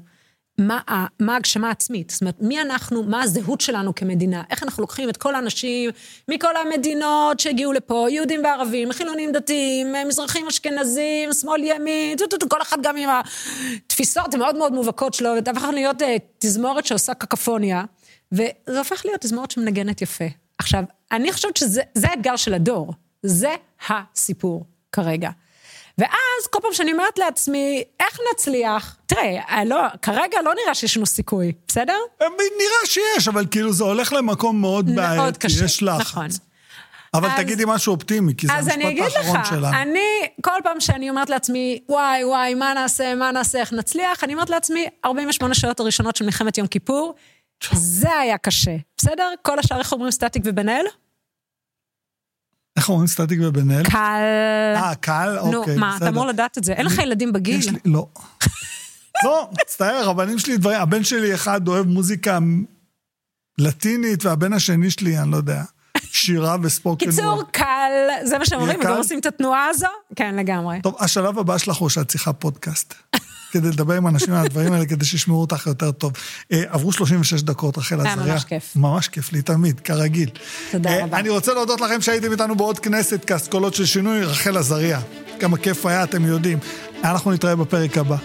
[0.58, 0.80] מה,
[1.20, 5.18] מה ההגשמה העצמית, זאת אומרת, מי אנחנו, מה הזהות שלנו כמדינה, איך אנחנו לוקחים את
[5.18, 5.92] כל האנשים
[6.28, 12.18] מכל המדינות שהגיעו לפה, יהודים וערבים, חילונים דתיים, מזרחים אשכנזים, שמאל ימין,
[12.50, 17.14] כל אחד גם עם התפיסות המאוד מאוד מובהקות שלו, וזה הפך להיות אה, תזמורת שעושה
[17.14, 17.84] קקפוניה,
[18.32, 20.26] וזה הופך להיות תזמורת שמנגנת יפה.
[20.58, 22.94] עכשיו, אני חושבת שזה זה האתגר של הדור,
[23.24, 23.56] זה
[23.90, 25.30] הסיפור כרגע.
[25.98, 26.10] ואז
[26.50, 28.96] כל פעם שאני אומרת לעצמי, איך נצליח?
[29.06, 31.98] תראה, אה, לא, כרגע לא נראה שיש לנו סיכוי, בסדר?
[32.22, 36.02] נראה שיש, אבל כאילו זה הולך למקום מאוד בעייתי, מאוד קשה, יש לחץ.
[36.02, 36.28] נכון.
[37.14, 39.78] אבל אז- תגידי משהו אופטימי, כי זה אז אני המשפט אגיד האחרון לך, שלנו.
[39.82, 40.00] אני,
[40.42, 44.50] כל פעם שאני אומרת לעצמי, וואי, וואי, מה נעשה, מה נעשה, איך נצליח, אני אומרת
[44.50, 47.16] לעצמי, 48 שעות הראשונות של מלחמת יום כיפור,
[47.74, 49.30] זה היה קשה, בסדר?
[49.42, 50.86] כל השאר, איך אומרים סטטיק ובן אל?
[52.78, 53.84] איך אומרים סטטיק ובן אל?
[53.84, 53.98] קל.
[54.76, 55.38] אה, קל?
[55.52, 56.10] נו, אוקיי, מה, אתה בסדר.
[56.10, 56.74] אמור לדעת את זה.
[56.74, 57.60] אין לך ילדים בגיל?
[57.60, 58.08] יש לי, לא.
[59.24, 62.40] לא, מצטער, הבנים שלי דברים, הבן שלי אחד אוהב מוזיקה
[63.58, 65.64] לטינית, והבן השני שלי, אני לא יודע,
[65.98, 67.06] שירה וספוקן.
[67.06, 67.44] קיצור.
[67.52, 67.92] קל,
[68.24, 68.88] זה מה שהם אומרים, קל?
[68.88, 69.88] וגם עושים את התנועה הזו?
[70.16, 70.82] כן, לגמרי.
[70.82, 72.94] טוב, השלב הבא שלך הוא שאת צריכה פודקאסט.
[73.56, 76.14] כדי לדבר עם אנשים על הדברים האלה, כדי שישמעו אותך יותר טוב.
[76.52, 78.34] אה, עברו 36 דקות, רחל היה עזריה.
[78.34, 78.76] ממש כיף.
[78.76, 80.30] ממש כיף לי, תמיד, כרגיל.
[80.72, 81.20] תודה אה, רבה.
[81.20, 85.00] אני רוצה להודות לכם שהייתם איתנו בעוד כנסת, קאסט קולות של שינוי, רחל עזריה.
[85.40, 86.58] כמה כיף היה, אתם יודעים.
[87.04, 88.18] אנחנו נתראה בפרק הבא.